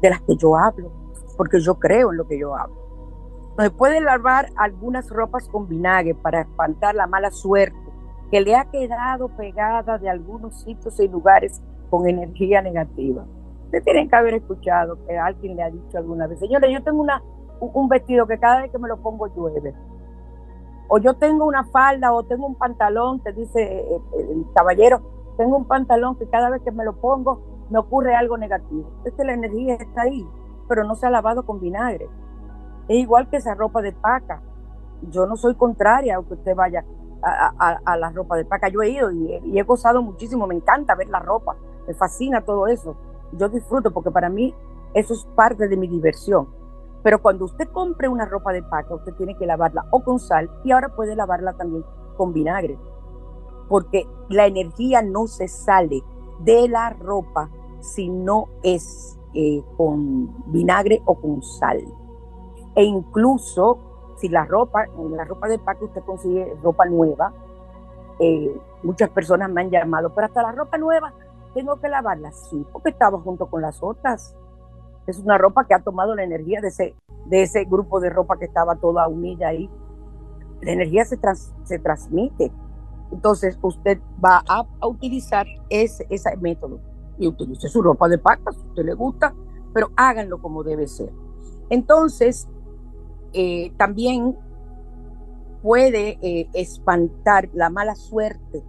[0.00, 0.90] de las que yo hablo,
[1.36, 2.76] porque yo creo en lo que yo hablo.
[3.58, 7.78] Se puede lavar algunas ropas con vinagre para espantar la mala suerte
[8.30, 13.24] que le ha quedado pegada de algunos sitios y lugares con energía negativa.
[13.66, 17.00] Ustedes tienen que haber escuchado que alguien le ha dicho alguna vez, señores, yo tengo
[17.00, 17.22] una,
[17.60, 19.72] un vestido que cada vez que me lo pongo llueve
[20.94, 25.02] o yo tengo una falda o tengo un pantalón, te dice eh, eh, el, caballero,
[25.36, 28.88] tengo un pantalón que cada vez que me lo pongo me ocurre algo negativo.
[29.04, 30.24] Es que la energía está ahí,
[30.68, 32.08] pero no se ha lavado con vinagre.
[32.86, 34.40] Es igual que esa ropa de paca.
[35.10, 36.84] Yo no soy contraria a que usted vaya
[37.24, 38.68] a, la ropa de paca.
[38.68, 41.56] Yo he ido y y he, gozado muchísimo, me encanta ver la ropa,
[41.88, 42.94] me fascina todo eso.
[43.32, 44.54] Yo disfruto porque para mí
[44.92, 46.46] eso es parte de mi diversión
[47.04, 50.50] pero cuando usted compre una ropa de paca, usted tiene que lavarla o con sal
[50.64, 51.84] y ahora puede lavarla también
[52.16, 52.78] con vinagre,
[53.68, 56.02] porque la energía no se sale
[56.40, 57.50] de la ropa
[57.80, 61.84] si no es eh, con vinagre o con sal.
[62.74, 63.78] E incluso
[64.16, 67.34] si la ropa, en la ropa de paca usted consigue ropa nueva,
[68.18, 71.12] eh, muchas personas me han llamado, pero hasta la ropa nueva
[71.52, 74.34] tengo que lavarla, sí, porque estaba junto con las otras
[75.06, 76.94] es una ropa que ha tomado la energía de ese,
[77.26, 79.70] de ese grupo de ropa que estaba toda unida ahí.
[80.62, 81.18] La energía se,
[81.64, 82.52] se transmite.
[83.12, 86.80] Entonces usted va a, utilizar ese, ese método
[87.18, 89.34] y utilice su ropa de paca si a usted le gusta,
[89.72, 91.12] pero háganlo como debe ser.
[91.70, 92.48] Entonces,
[93.32, 94.36] eh, también
[95.62, 98.62] puede eh, espantar la mala suerte.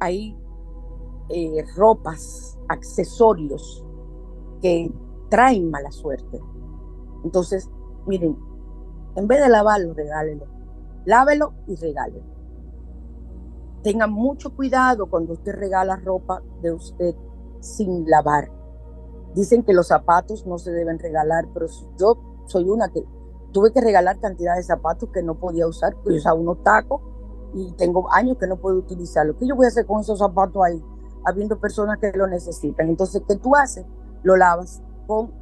[0.00, 0.36] Hay
[1.30, 3.84] eh, ropas, accesorios
[4.60, 4.90] que
[5.34, 6.40] traen mala suerte.
[7.24, 7.68] Entonces,
[8.06, 8.38] miren,
[9.16, 10.46] en vez de lavarlo, regálelo.
[11.06, 12.24] Lávelo y regálelo.
[13.82, 17.16] Tengan mucho cuidado cuando usted regala ropa de usted
[17.58, 18.48] sin lavar.
[19.34, 21.66] Dicen que los zapatos no se deben regalar, pero
[21.98, 22.16] yo
[22.46, 23.04] soy una que
[23.50, 27.00] tuve que regalar cantidad de zapatos que no podía usar, porque usaba unos tacos
[27.54, 29.36] y tengo años que no puedo utilizarlo.
[29.36, 30.80] ¿Qué yo voy a hacer con esos zapatos ahí?
[31.24, 32.88] Habiendo personas que lo necesitan.
[32.88, 33.84] Entonces, ¿qué tú haces?
[34.22, 34.80] Lo lavas,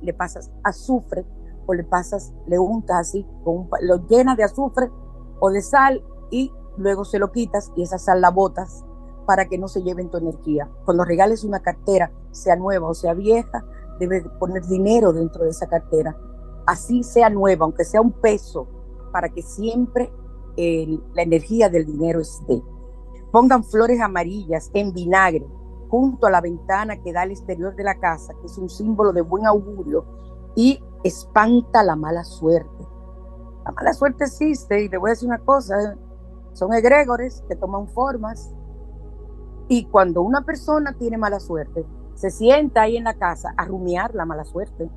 [0.01, 1.27] le pasas azufre
[1.67, 4.91] o le pasas, le untas así, con lo llenas de azufre
[5.41, 8.85] o de sal y luego se lo quitas y esa sal la botas
[9.27, 10.69] para que no se lleven tu energía.
[10.85, 13.65] Cuando regales una cartera, sea nueva o sea vieja,
[13.99, 16.17] debes poner dinero dentro de esa cartera.
[16.67, 18.67] Así sea nueva, aunque sea un peso,
[19.13, 20.13] para que siempre
[20.57, 22.63] la energía del dinero esté.
[23.31, 25.47] Pongan flores amarillas en vinagre
[25.93, 29.13] junto a la ventana que da al exterior de la casa, que es un símbolo
[29.13, 30.07] de buen augurio,
[30.57, 32.89] y espanta la mala suerte.
[33.67, 35.99] La mala suerte existe y le voy a decir una cosa,
[36.55, 38.55] son egregores que toman formas
[39.69, 41.85] y cuando una persona tiene mala suerte,
[42.15, 44.89] se sienta ahí en la casa a rumiar la mala suerte.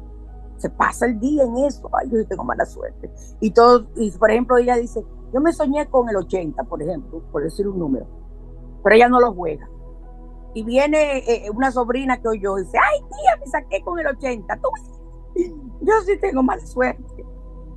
[0.55, 3.11] Se pasa el día en eso, ay, yo tengo mala suerte.
[3.41, 7.21] Y todo, y por ejemplo, ella dice, yo me soñé con el 80, por ejemplo,
[7.33, 8.07] por decir un número,
[8.81, 9.69] pero ella no lo juega
[10.55, 14.07] y viene eh, una sobrina que oyó y dice, ay tía, me saqué con el
[14.07, 14.57] 80.
[15.81, 17.25] Yo sí tengo mala suerte,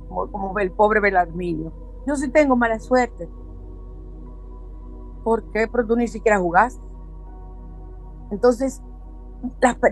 [0.07, 1.73] como, como el pobre Belarminio.
[2.07, 3.29] Yo sí tengo mala suerte.
[5.25, 5.67] ¿Por qué?
[5.67, 6.81] Pero tú ni siquiera jugaste.
[8.31, 8.81] Entonces,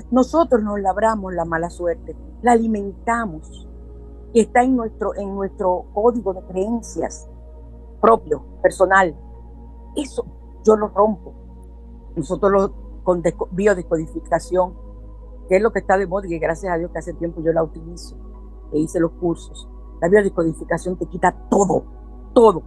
[0.10, 3.68] nosotros nos labramos la mala suerte, la alimentamos.
[4.34, 7.30] que está en nuestro, en nuestro código de creencias
[8.00, 9.14] propio, personal.
[9.96, 10.26] Eso
[10.64, 11.47] yo lo rompo.
[12.18, 14.74] Nosotros lo con biodescodificación,
[15.48, 17.54] que es lo que está de moda y gracias a Dios que hace tiempo yo
[17.54, 18.18] la utilizo,
[18.74, 19.70] e hice los cursos.
[20.02, 21.86] La biodescodificación te quita todo,
[22.34, 22.64] todo.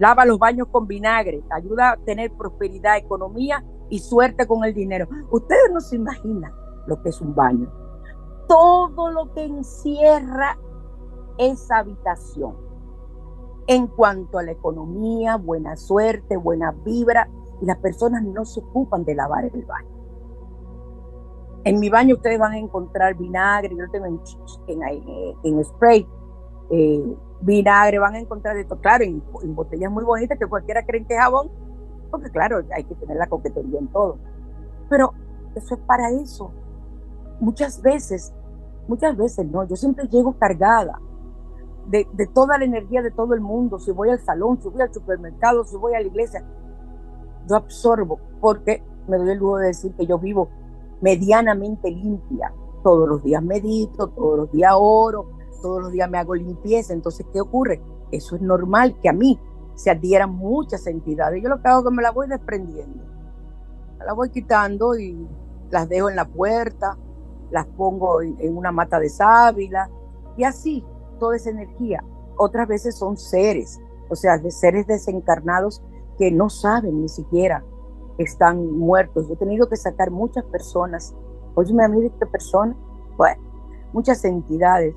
[0.00, 5.06] Lava los baños con vinagre, ayuda a tener prosperidad, economía y suerte con el dinero.
[5.30, 6.50] Ustedes no se imaginan
[6.88, 7.70] lo que es un baño.
[8.48, 10.58] Todo lo que encierra
[11.38, 12.56] esa habitación.
[13.68, 17.30] En cuanto a la economía, buena suerte, buena vibra,
[17.62, 19.88] y las personas no se ocupan de lavar el baño.
[21.64, 24.20] En mi baño ustedes van a encontrar vinagre, yo tengo en,
[25.44, 26.04] en, spray,
[26.70, 29.22] eh, vinagre, van a encontrar esto, claro, en,
[29.54, 31.52] botellas muy bonitas que cualquiera cree que es jabón,
[32.10, 34.18] porque claro, hay que tener la coquetería en todo.
[34.90, 35.14] Pero
[35.54, 36.50] eso es para eso.
[37.38, 38.34] Muchas veces,
[38.88, 40.98] muchas veces no, yo siempre llego cargada
[41.86, 44.82] de, de toda la energía de todo el mundo, si voy al salón, si voy
[44.82, 46.44] al supermercado, si voy a la iglesia,
[47.48, 50.48] yo absorbo porque me doy el lujo de decir que yo vivo
[51.00, 52.52] medianamente limpia.
[52.82, 55.30] Todos los días medito, todos los días oro,
[55.60, 56.92] todos los días me hago limpieza.
[56.92, 57.80] Entonces, ¿qué ocurre?
[58.10, 59.38] Eso es normal que a mí
[59.74, 61.42] se adhieran muchas entidades.
[61.42, 63.04] Yo lo que hago es que me las voy desprendiendo.
[63.98, 65.26] Me las voy quitando y
[65.70, 66.98] las dejo en la puerta,
[67.50, 69.90] las pongo en, una mata de sábila
[70.36, 70.84] y así,
[71.18, 72.04] toda esa energía.
[72.36, 75.82] Otras veces son seres, o sea, de seres desencarnados
[76.22, 77.64] que no saben ni siquiera
[78.16, 79.28] están muertos.
[79.28, 81.16] He tenido que sacar muchas personas,
[81.56, 82.76] óyeme a mí de esta persona,
[83.16, 83.42] bueno,
[83.92, 84.94] muchas entidades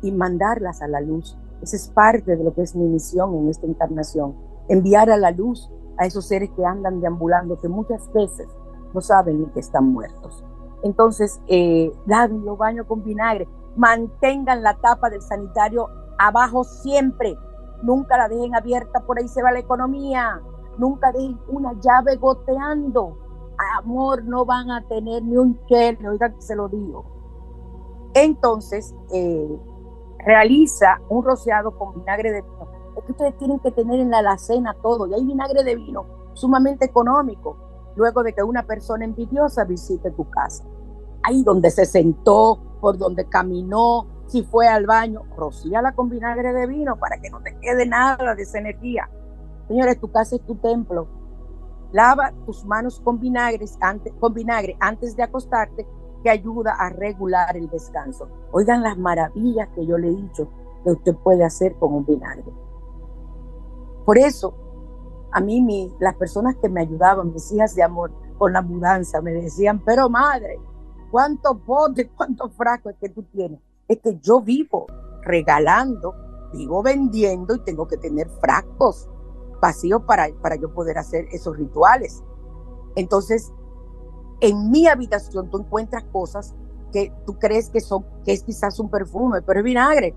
[0.00, 1.36] y mandarlas a la luz.
[1.60, 4.36] Esa es parte de lo que es mi misión en esta encarnación,
[4.68, 5.68] enviar a la luz
[5.98, 8.46] a esos seres que andan deambulando, que muchas veces
[8.94, 10.44] no saben ni que están muertos.
[10.84, 17.36] Entonces, eh, los baños con vinagre, mantengan la tapa del sanitario abajo siempre,
[17.82, 20.40] nunca la dejen abierta, por ahí se va la economía,
[20.78, 23.18] nunca dejen una llave goteando.
[23.78, 27.04] Amor, no van a tener ni un cherry, oiga que se lo digo.
[28.14, 29.58] Entonces, eh,
[30.24, 32.68] realiza un rociado con vinagre de vino.
[32.96, 36.06] Es que ustedes tienen que tener en la alacena todo, y hay vinagre de vino
[36.34, 37.56] sumamente económico,
[37.96, 40.64] luego de que una persona envidiosa visite tu casa.
[41.22, 46.66] Ahí donde se sentó, por donde caminó, si fue al baño, rocíala con vinagre de
[46.66, 49.10] vino para que no te quede nada de esa energía.
[49.70, 51.06] Señores, tu casa es tu templo.
[51.92, 53.20] Lava tus manos con,
[53.80, 55.86] antes, con vinagre antes de acostarte,
[56.24, 58.28] que ayuda a regular el descanso.
[58.50, 60.48] Oigan las maravillas que yo le he dicho
[60.82, 62.52] que usted puede hacer con un vinagre.
[64.04, 64.54] Por eso,
[65.30, 69.30] a mí las personas que me ayudaban, mis hijas de amor, con la mudanza, me
[69.30, 70.58] decían, pero madre,
[71.12, 73.60] ¿cuántos botes, cuántos frascos es que tú tienes?
[73.86, 74.86] Es que yo vivo
[75.22, 76.12] regalando,
[76.52, 79.08] vivo vendiendo y tengo que tener frascos
[79.60, 82.22] vacío para, para yo poder hacer esos rituales.
[82.96, 83.52] Entonces,
[84.40, 86.54] en mi habitación tú encuentras cosas
[86.92, 90.16] que tú crees que son, que es quizás un perfume, pero es vinagre,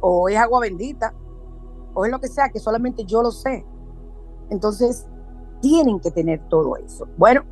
[0.00, 1.14] o es agua bendita,
[1.94, 3.64] o es lo que sea, que solamente yo lo sé.
[4.48, 5.06] Entonces,
[5.60, 7.06] tienen que tener todo eso.
[7.16, 7.42] Bueno,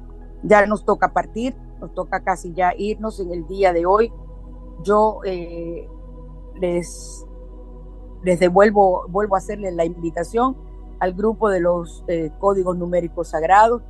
[0.42, 4.12] ya nos toca partir, nos toca casi ya irnos en el día de hoy.
[4.82, 5.88] Yo eh,
[6.60, 7.26] les,
[8.22, 10.56] les devuelvo, vuelvo a hacerles la invitación
[11.00, 13.82] al grupo de los eh, códigos numéricos sagrados.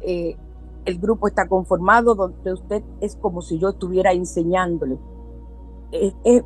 [0.00, 0.36] Eh,
[0.84, 4.98] el grupo está conformado donde usted es como si yo estuviera enseñándole.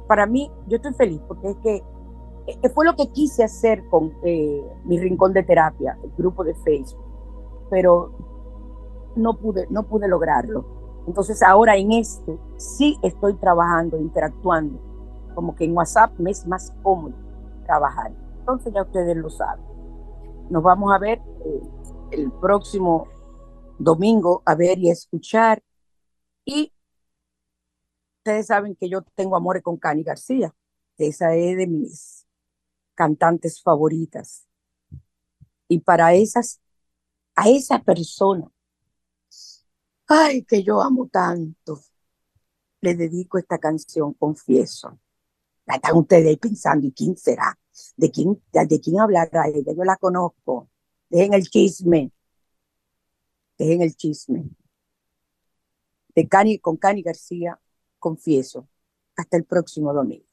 [0.07, 1.83] para mí, yo estoy feliz porque es que
[2.47, 4.13] eh, fue lo que quise hacer con
[4.85, 7.01] mi rincón de terapia, el grupo de Facebook,
[7.71, 8.11] pero
[9.17, 10.65] no pude, no pude lograrlo.
[11.07, 14.79] Entonces ahora en este sí estoy trabajando, interactuando,
[15.35, 17.15] como que en WhatsApp me es más cómodo
[17.65, 18.13] trabajar.
[18.41, 19.76] Entonces ya ustedes lo saben.
[20.49, 21.61] Nos vamos a ver eh,
[22.13, 23.09] el próximo
[23.79, 25.63] domingo, a ver y a escuchar.
[26.45, 26.73] Y
[28.19, 30.55] ustedes saben que yo tengo amores con Cani García.
[30.99, 32.27] Esa es de mis
[32.95, 34.47] cantantes favoritas.
[35.69, 36.61] Y para esas,
[37.35, 38.49] a esa persona,
[40.07, 41.81] ay, que yo amo tanto,
[42.81, 44.99] le dedico esta canción, confieso.
[45.67, 47.59] La están ustedes ahí pensando, ¿y quién será?
[47.97, 49.73] ¿De quién, de quién hablará ella?
[49.73, 50.69] Yo la conozco.
[51.09, 52.11] Dejen el chisme.
[53.59, 54.45] Dejen el chisme.
[56.15, 57.61] De Cani, con Cani García,
[57.99, 58.69] confieso.
[59.17, 60.25] Hasta el próximo domingo.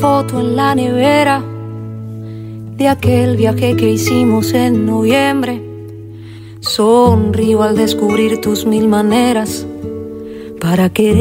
[0.00, 1.42] Foto en la nevera
[2.76, 5.62] de aquel viaje que hicimos en noviembre.
[6.60, 9.66] Sonrío al descubrir tus mil maneras
[10.60, 11.16] para quererme.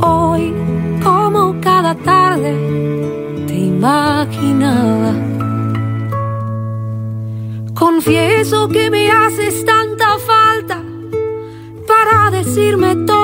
[0.00, 0.54] Hoy,
[1.02, 2.54] como cada tarde,
[3.48, 5.14] te imaginaba.
[7.74, 10.80] Confieso que me haces tanta falta
[11.88, 13.23] para decirme todo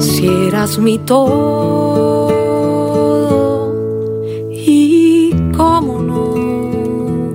[0.00, 2.32] si eras mi todo
[4.50, 7.32] y cómo no.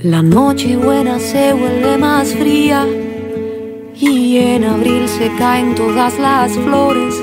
[0.00, 2.86] La noche buena se vuelve más fría
[3.98, 7.14] y en abril se caen todas las flores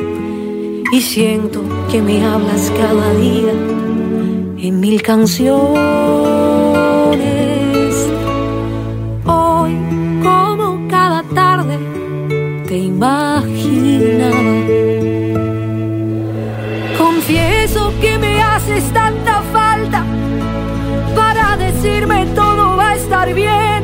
[0.91, 1.61] y siento
[1.91, 3.53] que me hablas cada día
[4.57, 6.32] en mil canciones.
[16.97, 20.03] Confieso que me haces tanta falta.
[21.15, 23.83] Para decirme todo va a estar bien,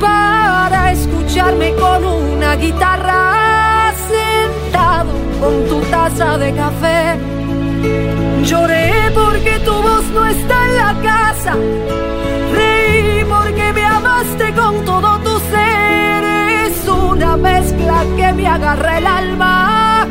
[0.00, 7.18] para escucharme con una guitarra sentado con tu taza de café.
[8.44, 10.63] Lloré porque tu voz no está
[18.64, 20.06] agarra el alma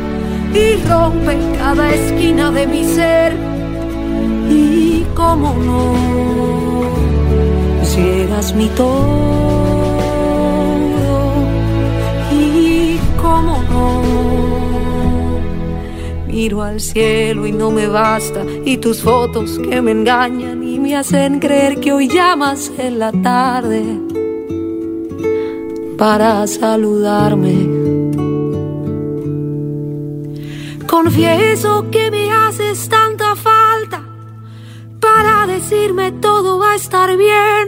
[0.54, 3.32] y rompe cada esquina de mi ser.
[4.48, 5.94] Y cómo no,
[7.82, 8.92] si eras mi todo,
[12.32, 14.02] y cómo no.
[16.28, 20.94] Miro al cielo y no me basta, y tus fotos que me engañan y me
[20.94, 23.82] hacen creer que hoy llamas en la tarde
[25.96, 27.63] para saludarme
[30.94, 34.00] Confieso que me haces tanta falta
[35.00, 37.64] para decirme todo va a estar bien,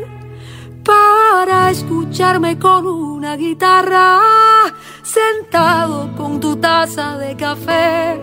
[0.84, 4.20] para escucharme con una guitarra,
[5.02, 8.22] sentado con tu taza de café.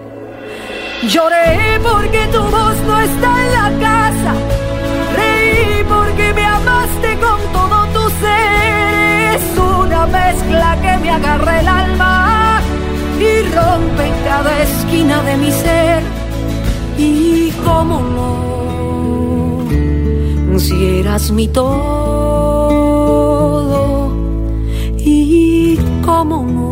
[1.09, 4.33] Lloré porque tu voz no está en la casa,
[5.17, 11.67] reí porque me amaste con todo tu ser, es una mezcla que me agarra el
[11.67, 12.22] alma
[13.73, 16.01] rompe cada esquina de mi ser.
[16.97, 17.97] Y cómo
[20.49, 21.71] no, si eras mi todo,
[24.97, 26.62] y cómo no